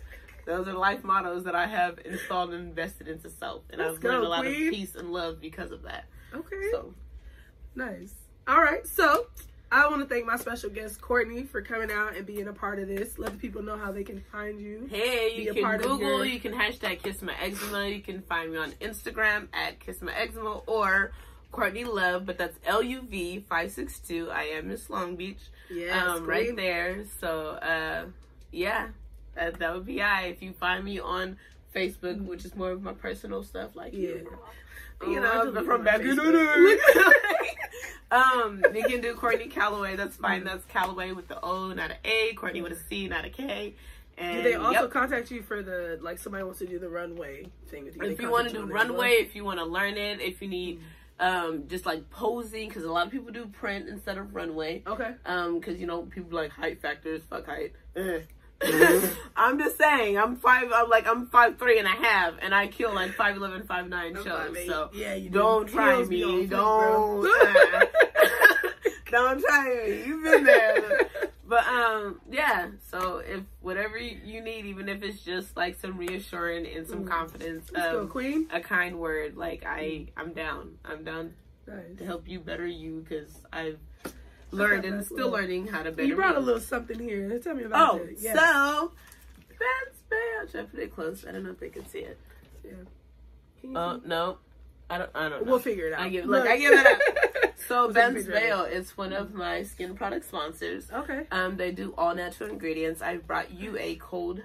Those 0.47 0.67
are 0.69 0.73
life 0.75 1.05
mottos 1.05 1.45
that 1.45 1.55
I 1.55 1.67
have 1.67 1.99
installed 2.05 2.55
and 2.55 2.69
invested 2.69 3.09
into 3.09 3.29
self, 3.29 3.63
and 3.71 3.81
Let's 3.81 3.99
I've 3.99 4.05
learned 4.05 4.25
a 4.25 4.29
lot 4.29 4.41
queen. 4.41 4.69
of 4.69 4.73
peace 4.75 4.95
and 4.95 5.13
love 5.13 5.41
because 5.41 5.71
of 5.73 5.83
that. 5.83 6.05
Okay. 6.35 6.71
So 6.71 6.95
Nice. 7.75 8.15
All 8.49 8.63
right. 8.63 8.87
So 8.87 9.27
I 9.71 9.87
want 9.89 10.01
to 10.01 10.07
thank 10.09 10.25
my 10.25 10.37
special 10.37 10.71
guest, 10.71 11.01
Courtney, 11.01 11.43
for 11.43 11.61
coming 11.61 11.91
out 11.91 12.17
and 12.17 12.25
being 12.25 12.47
a 12.49 12.53
part 12.53 12.79
of 12.79 12.87
this. 12.89 13.19
Let 13.19 13.33
the 13.33 13.39
people 13.39 13.63
know 13.63 13.77
how 13.77 13.91
they 13.93 14.05
can 14.05 14.23
find 14.33 14.61
you. 14.61 14.87
hey, 14.89 15.35
you 15.37 15.53
can 15.53 15.79
Google, 15.79 15.99
your- 15.99 16.25
you 16.25 16.39
can 16.41 16.53
hashtag 16.55 17.03
Kiss 17.03 17.21
My 17.23 17.35
Eczema, 17.43 17.89
you 17.89 18.01
can 18.01 18.23
find 18.23 18.53
me 18.53 18.59
on 18.59 18.71
Instagram 18.81 19.49
at 19.53 19.81
Kiss 19.81 20.01
My 20.01 20.15
Eczema 20.15 20.61
or 20.67 21.11
Courtney 21.53 21.85
Love, 21.85 22.25
but 22.25 22.39
that's 22.39 22.57
L 22.65 22.83
U 22.83 23.01
V 23.03 23.41
five 23.49 23.73
six 23.73 23.99
two. 23.99 24.31
I 24.31 24.45
am 24.45 24.69
Miss 24.69 24.89
Long 24.89 25.17
Beach. 25.17 25.41
Yes, 25.71 26.07
um, 26.07 26.25
right 26.25 26.55
there. 26.55 27.05
So, 27.21 27.51
uh, 27.51 28.05
yeah, 28.53 28.89
that, 29.37 29.59
that 29.59 29.75
would 29.75 29.87
be 29.87 30.03
I. 30.03 30.25
If 30.25 30.43
you 30.43 30.53
find 30.53 30.85
me 30.85 30.99
on 30.99 31.37
Facebook, 31.75 32.25
which 32.25 32.45
is 32.45 32.55
more 32.55 32.71
of 32.71 32.83
my 32.83 32.93
personal 32.93 33.43
stuff, 33.43 33.77
like 33.77 33.93
you, 33.93 34.09
Yeah. 34.09 35.09
you 35.09 35.19
Oh, 35.21 35.23
I 35.23 35.45
know, 35.45 35.53
just 35.53 35.67
from 35.67 35.85
back 35.85 36.01
in 36.01 36.17
the 36.17 36.81
um, 38.11 38.65
you 38.75 38.85
can 38.85 39.01
do 39.01 39.15
Courtney 39.15 39.49
Calloway. 39.49 39.95
That's 39.95 40.17
fine. 40.17 40.45
That's 40.45 40.65
Calloway 40.67 41.13
with 41.13 41.29
the 41.29 41.39
O, 41.43 41.73
not 41.73 41.91
an 41.91 41.99
A. 42.05 42.33
Courtney 42.35 42.63
with 42.63 42.73
a 42.73 42.89
C, 42.89 43.07
not 43.07 43.25
a 43.25 43.31
K. 43.31 43.75
And 44.19 44.39
Do 44.39 44.43
they 44.43 44.55
also 44.55 44.83
yep. 44.83 44.91
contact 44.91 45.31
you 45.31 45.43
for 45.43 45.63
the 45.63 45.99
like 46.01 46.19
somebody 46.19 46.43
wants 46.45 46.61
to 46.61 46.67
do 46.67 46.79
the 46.79 46.89
runway 46.89 47.47
thing 47.69 47.85
with 47.85 47.97
you? 47.97 48.03
if 48.05 48.21
you 48.21 48.31
want 48.31 48.49
to 48.49 48.55
do 48.55 48.63
on 48.63 48.69
there 48.69 48.79
as 48.79 48.89
runway, 48.89 49.11
if 49.11 49.37
you 49.37 49.45
want 49.45 49.59
to 49.59 49.67
learn 49.67 49.99
it, 49.99 50.21
if 50.23 50.41
you 50.41 50.49
need 50.49 50.81
um, 51.21 51.65
just 51.69 51.85
like 51.85 52.09
posing 52.11 52.69
because 52.69 52.85
a 52.85 52.91
lot 52.93 53.07
of 53.07 53.13
people 53.13 53.33
do 53.33 53.47
print 53.47 53.89
instead 53.89 54.17
of 54.17 54.35
runway. 54.35 54.83
Okay. 54.87 55.15
Um, 55.27 55.59
because 55.59 55.79
you 55.79 55.87
know 55.87 56.03
people 56.03 56.31
like 56.31 56.51
height 56.51 56.81
factors, 56.81 57.23
fuck 57.29 57.45
height. 57.47 57.73
Ugh. 57.97 58.23
I'm 59.37 59.59
just 59.59 59.77
saying, 59.79 60.19
I'm 60.19 60.37
five. 60.37 60.71
I'm 60.75 60.89
like 60.89 61.07
I'm 61.07 61.27
five 61.27 61.59
three 61.59 61.79
and 61.79 61.87
a 61.87 61.91
half, 61.91 62.35
and 62.41 62.55
I 62.55 62.67
kill 62.69 62.95
like 62.95 63.13
five 63.15 63.37
eleven, 63.37 63.65
five 63.67 63.89
nine 63.89 64.15
shows. 64.15 64.57
So 64.67 64.91
yeah, 64.95 65.15
you 65.15 65.29
do. 65.31 65.39
don't 65.39 65.67
try 65.69 66.03
be 66.05 66.23
on 66.25 66.39
me. 66.41 66.47
bro. 66.47 67.23
Don't. 67.23 67.89
don't 69.11 69.41
try 69.41 69.85
me. 69.87 70.05
You've 70.07 70.25
been 70.25 70.45
there. 70.45 71.09
But 71.49 71.65
um, 71.67 72.21
yeah. 72.31 72.69
So 72.91 73.19
if 73.19 73.43
whatever 73.61 73.99
you 73.99 74.41
need, 74.41 74.65
even 74.67 74.89
if 74.89 75.03
it's 75.03 75.21
just 75.23 75.57
like 75.57 75.79
some 75.79 75.97
reassuring 75.97 76.67
and 76.67 76.87
some 76.89 77.05
Mm. 77.05 77.09
confidence, 77.11 77.71
Let's 77.73 77.93
go, 77.93 78.07
Queen. 78.07 78.49
a 78.53 78.61
kind 78.61 78.99
word, 78.99 79.37
like 79.37 79.65
I, 79.67 80.07
I'm 80.17 80.33
down. 80.33 80.79
I'm 80.85 81.05
down 81.05 81.35
Nice. 81.69 81.99
to 81.99 82.05
help 82.05 82.27
you 82.29 82.41
better 82.41 82.67
you 82.67 83.05
because 83.09 83.43
I've 83.53 83.79
learned 84.57 84.85
and 84.85 85.05
still 85.05 85.17
cool. 85.19 85.31
learning 85.31 85.67
how 85.69 85.83
to 85.83 85.91
better. 85.91 86.05
You 86.09 86.17
brought 86.17 86.37
a 86.37 86.41
little 86.41 86.61
something 86.61 86.99
here. 86.99 87.39
Tell 87.39 87.55
me 87.55 87.65
about 87.65 87.95
Oh, 87.95 87.97
it. 87.99 88.17
Yes. 88.19 88.37
so 88.37 88.93
that's 89.51 89.99
bad. 90.11 90.51
Should 90.51 90.61
I 90.61 90.65
put 90.65 90.81
it 90.81 90.95
close? 90.95 91.25
I 91.29 91.33
don't 91.33 91.45
know 91.45 91.51
if 91.51 91.61
they 91.61 91.69
can 91.71 91.87
see 91.87 92.01
it. 92.01 92.19
Yeah. 92.65 92.73
Oh 93.75 93.99
see? 94.01 94.07
no, 94.09 94.39
I 94.91 94.99
don't. 94.99 95.11
I 95.15 95.29
don't 95.29 95.45
know. 95.45 95.51
We'll 95.51 95.59
figure 95.61 95.87
it 95.89 95.93
out. 95.93 96.01
I 96.01 96.09
give 96.09 96.27
look. 96.27 96.47
I 96.47 96.57
give 96.59 96.73
it 96.73 96.87
up. 96.87 97.01
So 97.69 97.91
Ben's. 97.91 98.27
Veil 98.27 98.63
is 98.63 98.97
one 98.97 99.13
of 99.13 99.35
my 99.35 99.65
skin 99.65 99.97
product 99.97 100.27
sponsors. 100.27 100.89
Okay. 100.93 101.23
Um, 101.33 101.57
they 101.57 101.73
do 101.73 101.95
all 101.99 102.15
natural 102.15 102.49
ingredients. 102.51 103.03
I 103.03 103.17
brought 103.17 103.51
you 103.51 103.77
a 103.77 103.97
cold 103.97 104.43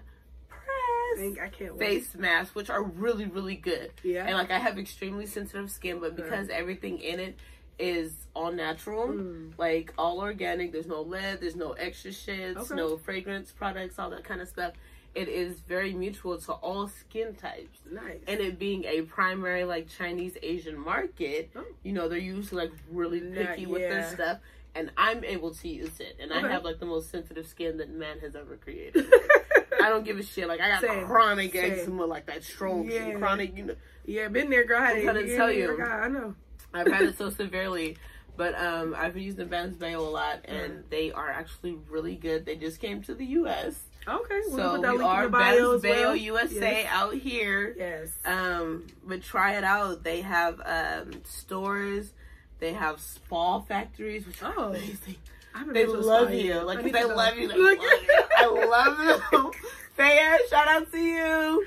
press 0.50 1.38
I 1.40 1.50
can't 1.50 1.78
face 1.78 2.16
mask, 2.16 2.56
which 2.56 2.70
are 2.72 2.82
really 2.82 3.26
really 3.26 3.56
good. 3.56 3.92
Yeah. 4.02 4.26
And 4.26 4.36
like 4.36 4.50
I 4.50 4.58
have 4.58 4.80
extremely 4.80 5.28
sensitive 5.28 5.70
skin, 5.70 6.00
but 6.00 6.16
because 6.16 6.50
everything 6.50 7.00
in 7.00 7.20
it 7.20 7.36
is 7.82 8.14
all 8.34 8.52
natural, 8.52 9.08
Mm. 9.10 9.52
like 9.58 9.94
all 9.98 10.20
organic, 10.22 10.72
there's 10.72 10.88
no 10.88 11.02
lead, 11.02 11.42
there's 11.42 11.56
no 11.56 11.72
extra 11.74 12.12
shits, 12.12 12.58
Okay. 12.58 12.76
no 12.76 12.98
fragrance 12.98 13.52
products, 13.52 14.00
all 14.00 14.10
that 14.12 14.24
kind 14.24 14.40
of 14.42 14.48
stuff. 14.48 14.74
It 15.14 15.28
is 15.28 15.60
very 15.62 15.92
mutual 15.94 16.38
to 16.38 16.54
all 16.54 16.88
skin 16.88 17.36
types. 17.36 17.80
Nice. 17.92 18.20
And 18.28 18.40
it 18.40 18.58
being 18.58 18.86
a 18.86 19.02
primary 19.02 19.66
like 19.66 19.90
Chinese 19.90 20.38
Asian 20.42 20.78
market, 20.78 21.50
Oh. 21.56 21.66
you 21.84 21.92
know, 21.92 22.08
they're 22.08 22.18
usually 22.20 22.64
like 22.64 22.72
really 22.90 23.20
picky 23.20 23.66
with 23.66 23.82
their 23.82 24.08
stuff. 24.10 24.40
And 24.74 24.90
I'm 24.96 25.26
able 25.26 25.52
to 25.56 25.68
use 25.68 26.00
it. 26.00 26.16
And 26.22 26.32
Okay. 26.32 26.46
I 26.48 26.50
have 26.50 26.64
like 26.64 26.80
the 26.80 26.86
most 26.86 27.10
sensitive 27.10 27.46
skin 27.46 27.76
that 27.78 27.90
man 27.90 28.20
has 28.20 28.38
ever 28.38 28.56
created. 28.56 29.06
I 29.84 29.90
don't 29.90 30.06
give 30.06 30.18
a 30.18 30.24
shit. 30.24 30.48
Like 30.48 30.62
I 30.62 30.70
got 30.70 30.82
Same. 30.82 31.06
chronic 31.06 31.52
Same. 31.52 31.74
eczema, 31.74 32.06
like 32.06 32.28
that 32.28 32.44
strong 32.46 32.90
Yeah. 32.90 33.12
chronic. 33.16 33.58
You 33.58 33.66
know, 33.66 33.76
yeah, 34.06 34.30
been 34.30 34.50
there, 34.50 34.64
girl. 34.64 34.80
I 34.82 35.00
had 35.00 35.16
to 35.16 35.36
tell 35.36 35.52
you. 35.52 35.76
God, 35.78 35.88
I 35.90 36.08
know. 36.08 36.36
I've 36.74 36.88
had 36.92 37.04
it 37.04 37.18
so 37.18 37.30
severely, 37.30 37.98
but 38.38 38.56
um, 38.60 38.96
I've 38.98 39.14
been 39.14 39.24
using 39.24 39.48
Ben's 39.48 39.76
Bayo 39.76 40.00
a 40.00 40.10
lot, 40.10 40.40
and 40.46 40.74
Mm. 40.86 40.90
they 40.90 41.12
are 41.12 41.30
actually 41.30 41.78
really 41.90 42.16
good. 42.16 42.46
They 42.46 42.56
just 42.56 42.80
came 42.80 43.02
to 43.04 43.14
the 43.16 43.26
U.S., 43.26 43.76
Okay. 44.08 44.40
We'll 44.48 44.58
so 44.58 44.72
put 44.72 44.82
that 44.82 44.98
we 44.98 45.04
are 45.04 45.30
Ben's 45.30 45.60
as 45.76 45.84
well. 45.84 46.16
USA 46.16 46.82
Yes. 46.84 46.88
out 46.92 47.14
here. 47.14 47.76
Yes. 47.78 48.10
Um, 48.26 48.88
but 49.06 49.22
try 49.22 49.58
it 49.58 49.64
out. 49.64 50.04
They 50.04 50.22
have 50.22 50.60
um 50.66 51.22
stores. 51.24 52.12
They 52.58 52.74
have 52.74 53.00
spa 53.00 53.60
factories, 53.60 54.26
which 54.26 54.42
are 54.42 54.56
Oh. 54.58 54.70
amazing. 54.70 55.18
They 55.68 55.74
been 55.86 55.86
to 55.88 55.98
a 55.98 56.02
love 56.02 56.34
you. 56.34 56.62
Like 56.62 56.82
they 56.92 57.04
love 57.04 57.38
you. 57.38 57.48
They 57.52 57.56
Look. 57.58 57.80
love 57.80 58.02
you. 58.02 58.18
I 58.38 58.66
love 58.66 58.98
them. 59.32 59.52
Faya, 60.00 60.38
shout 60.50 60.68
out 60.68 60.92
to 60.92 60.98
you. 60.98 61.66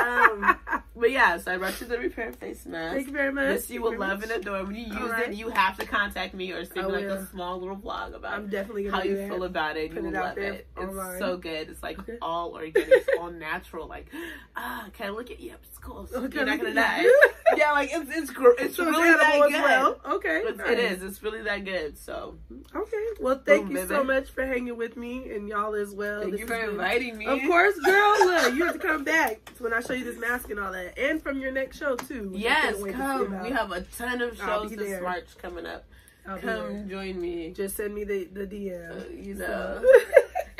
Um, 0.00 0.58
but 0.98 1.10
yeah, 1.10 1.38
so 1.38 1.52
I 1.52 1.56
brought 1.56 1.80
you 1.80 1.86
the 1.86 1.98
repair 1.98 2.32
face 2.32 2.66
mask. 2.66 2.94
Thank 2.94 3.06
you 3.08 3.12
very 3.12 3.32
much. 3.32 3.46
This 3.46 3.70
you 3.70 3.82
will 3.82 3.98
love 3.98 4.20
much. 4.20 4.30
and 4.30 4.40
adore. 4.42 4.64
When 4.64 4.74
you 4.74 4.86
use 4.86 4.96
Alright. 4.96 5.28
it, 5.30 5.34
you 5.34 5.48
have 5.50 5.78
to 5.78 5.86
contact 5.86 6.34
me 6.34 6.52
or 6.52 6.64
send 6.64 6.86
me 6.88 6.92
like 6.92 7.04
a 7.04 7.26
small 7.26 7.58
little 7.58 7.76
vlog 7.76 8.14
about 8.14 8.32
it. 8.32 8.36
I'm 8.36 8.48
definitely 8.48 8.84
gonna 8.84 8.96
how 8.96 9.02
you 9.02 9.16
that. 9.16 9.28
feel 9.28 9.44
about 9.44 9.76
it. 9.76 9.92
Put 9.92 10.02
you 10.02 10.08
it 10.08 10.12
will 10.12 10.20
love 10.20 10.38
it. 10.38 10.66
It's 10.76 11.18
so 11.18 11.36
good. 11.36 11.68
It's 11.68 11.82
like 11.82 11.98
Okay. 12.00 12.18
all 12.22 12.52
organic, 12.54 12.88
it's 12.90 13.08
all 13.20 13.30
natural. 13.30 13.86
Like, 13.86 14.06
ah, 14.56 14.86
can 14.92 15.06
I 15.06 15.10
look 15.10 15.30
at? 15.30 15.40
Yep, 15.40 15.58
it's 15.68 15.78
cool. 15.78 16.08
Okay, 16.12 16.36
You're 16.36 16.46
not 16.46 16.58
gonna 16.58 16.74
die. 16.74 17.04
yeah, 17.56 17.72
like 17.72 17.90
it's 17.92 18.10
it's 18.14 18.30
gr- 18.30 18.50
it's 18.58 18.76
So 18.76 18.84
really 18.84 19.08
it's 19.08 19.20
that 19.20 19.40
good. 19.40 19.54
as 19.54 19.62
well. 19.62 20.00
Okay. 20.16 20.42
It's, 20.44 20.58
nice. 20.58 20.68
It 20.70 20.78
is. 20.78 21.02
It's 21.02 21.22
really 21.22 21.42
that 21.42 21.64
good. 21.64 21.98
So 21.98 22.36
Okay. 22.74 23.04
Well, 23.20 23.40
thank 23.44 23.66
Boom, 23.68 23.76
you 23.76 23.86
so 23.86 24.04
much 24.04 24.30
for 24.30 24.44
hanging 24.46 24.76
with 24.76 24.96
me 24.96 25.30
and 25.32 25.48
y'all 25.48 25.74
as 25.74 25.92
well. 25.94 26.20
thank 26.20 26.32
This 26.32 26.40
you 26.42 26.46
for 26.46 26.54
inviting 26.54 27.16
me. 27.18 27.26
Of 27.26 27.40
course, 27.46 27.78
girl. 27.80 28.16
Look, 28.24 28.54
you 28.54 28.64
have 28.64 28.74
to 28.74 28.86
come 28.86 29.04
back 29.04 29.50
when 29.58 29.72
I 29.72 29.80
show 29.80 29.92
you 29.92 30.04
this 30.04 30.18
mask 30.18 30.50
and 30.50 30.60
all 30.60 30.72
that, 30.72 30.87
and 30.96 31.22
from 31.22 31.40
your 31.40 31.52
next 31.52 31.78
show 31.78 31.96
too. 31.96 32.30
Yes, 32.34 32.74
can't 32.76 32.86
to 32.86 32.92
come. 32.92 33.42
We 33.42 33.50
have 33.50 33.72
a 33.72 33.82
ton 33.82 34.22
of 34.22 34.36
shows 34.36 34.70
this 34.70 34.78
there. 34.80 35.02
March 35.02 35.26
coming 35.40 35.66
up. 35.66 35.84
I'll 36.26 36.38
Come 36.38 36.88
join 36.90 37.20
me. 37.20 37.50
Just 37.56 37.76
send 37.76 37.94
me 37.94 38.04
the 38.04 38.24
the 38.24 38.42
Uh, 38.42 38.46
DM. 38.46 39.24
you 39.26 39.34
know. 39.34 39.82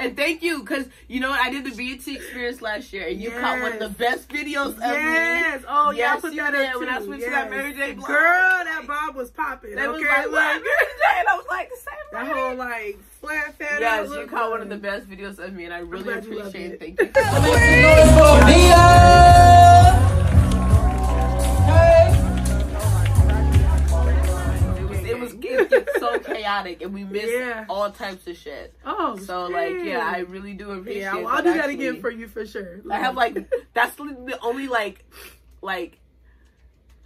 And 0.01 0.17
thank 0.17 0.45
you, 0.45 0.61
because 0.61 0.87
you 1.09 1.19
know 1.19 1.31
what? 1.31 1.41
I 1.41 1.51
did 1.51 1.65
the 1.65 1.73
BET 1.73 2.07
experience 2.07 2.63
last 2.63 2.93
year, 2.93 3.09
and 3.09 3.21
you 3.21 3.33
caught 3.33 3.61
one 3.61 3.73
of 3.73 3.79
the 3.81 3.89
best 3.89 4.29
videos 4.29 4.75
of 4.75 4.79
me. 4.79 4.85
Yes. 4.85 5.65
Oh 5.67 5.91
yeah, 5.91 6.15
I 6.15 6.21
put 6.21 6.33
you 6.33 6.41
that 6.41 6.53
did. 6.53 6.69
up 6.69 6.79
When. 6.79 6.89
I 6.89 7.03
switched 7.03 7.25
to 7.25 7.31
that 7.31 7.51
Mary 7.51 7.73
J. 7.75 7.95
Blige. 7.95 8.07
Girl, 8.07 8.17
that 8.65 8.85
bob 8.87 9.17
was 9.17 9.33
popping. 9.33 9.75
They 9.75 9.83
okay, 9.83 9.91
was 9.91 10.01
like, 10.03 10.25
look. 10.27 10.33
"What, 10.35 10.55
Mary 10.63 10.63
J?" 10.63 11.19
And 11.19 11.27
I 11.29 11.35
was 11.35 11.47
like, 11.51 11.69
the 11.71 11.77
same. 11.79 11.95
That 12.13 12.27
Mary. 12.29 12.39
whole 12.41 12.55
like 12.55 12.99
flat 13.21 13.55
fat. 13.59 13.81
Yes, 13.81 14.07
out 14.09 14.13
you 14.15 14.21
look 14.21 14.31
caught 14.31 14.51
one 14.51 14.63
of 14.63 14.69
the 14.69 14.77
best 14.77 15.11
videos 15.11 15.41
of 15.41 15.53
me, 15.53 15.65
and 15.65 15.75
I 15.75 15.79
really 15.81 16.05
glad 16.05 16.25
you 16.27 16.39
loved 16.39 16.55
appreciate 16.55 16.81
it. 16.81 16.97
it. 17.01 17.03
Thank 17.15 17.17
you. 18.47 19.35
chaotic, 26.49 26.83
and 26.83 26.95
we 26.95 27.05
missed 27.05 27.29
Yeah. 27.33 27.65
all 27.69 27.91
types 27.91 28.27
of 28.27 28.37
shit. 28.37 28.75
Oh, 28.85 29.17
So 29.19 29.47
like, 29.47 29.75
yeah, 29.85 30.11
I 30.15 30.21
really 30.21 30.55
do 30.55 30.71
appreciate. 30.73 31.01
yeah, 31.03 31.15
well, 31.17 31.29
I'll 31.29 31.43
do 31.43 31.55
that 31.55 31.69
again 31.69 32.01
for 32.01 32.11
you 32.11 32.27
for 32.29 32.47
sure. 32.47 32.81
I 32.91 32.99
have 32.99 33.15
like 33.17 33.49
that's 33.75 33.95
the 33.97 34.39
only 34.43 34.67
like 34.69 35.05
like 35.63 35.99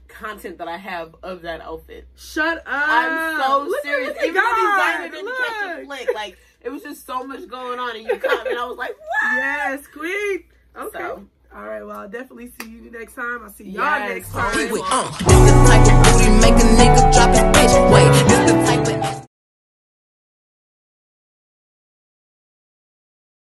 content 0.08 0.58
that 0.58 0.68
I 0.68 0.76
have 0.76 1.14
of 1.22 1.42
that 1.42 1.60
outfit. 1.60 2.06
Shut 2.16 2.58
up. 2.58 2.64
I'm 2.66 3.40
so 3.40 3.62
Look 3.64 3.76
at- 3.78 3.82
serious. 3.84 4.08
look 4.08 4.16
at 4.18 4.24
Even 4.24 4.34
the 4.34 4.40
designer 4.40 5.08
God, 5.08 5.12
didn't 5.12 5.36
catch 5.36 5.78
a 5.78 5.84
flick. 5.86 6.14
Like 6.14 6.38
it 6.60 6.70
was 6.70 6.82
just 6.82 7.06
so 7.06 7.24
much 7.24 7.48
going 7.48 7.78
on, 7.78 7.96
and 7.96 8.06
you 8.06 8.16
caught 8.18 8.44
me, 8.44 8.50
and 8.50 8.58
I 8.60 8.64
was 8.66 8.78
like, 8.78 8.90
what? 8.96 9.36
Yes, 9.36 9.86
queen. 9.88 10.44
Okay. 10.76 10.98
So. 10.98 11.24
All 11.54 11.64
right. 11.64 11.82
Well, 11.84 11.98
I'll 11.98 12.08
definitely 12.08 12.50
see 12.60 12.70
you 12.70 12.90
next 12.90 13.14
time. 13.14 13.40
I'll 13.42 13.50
see 13.50 13.64
y'all 13.64 13.84
Yes, 13.84 14.08
next 14.10 14.32
time. 14.32 14.52
sorry. 14.54 14.64
Uh, 14.64 14.68
this 14.70 15.44
the 15.44 15.52
type 15.68 15.86
of 15.86 16.02
booty 16.04 16.30
make 16.40 16.54
a 16.54 16.66
nigga 16.78 18.21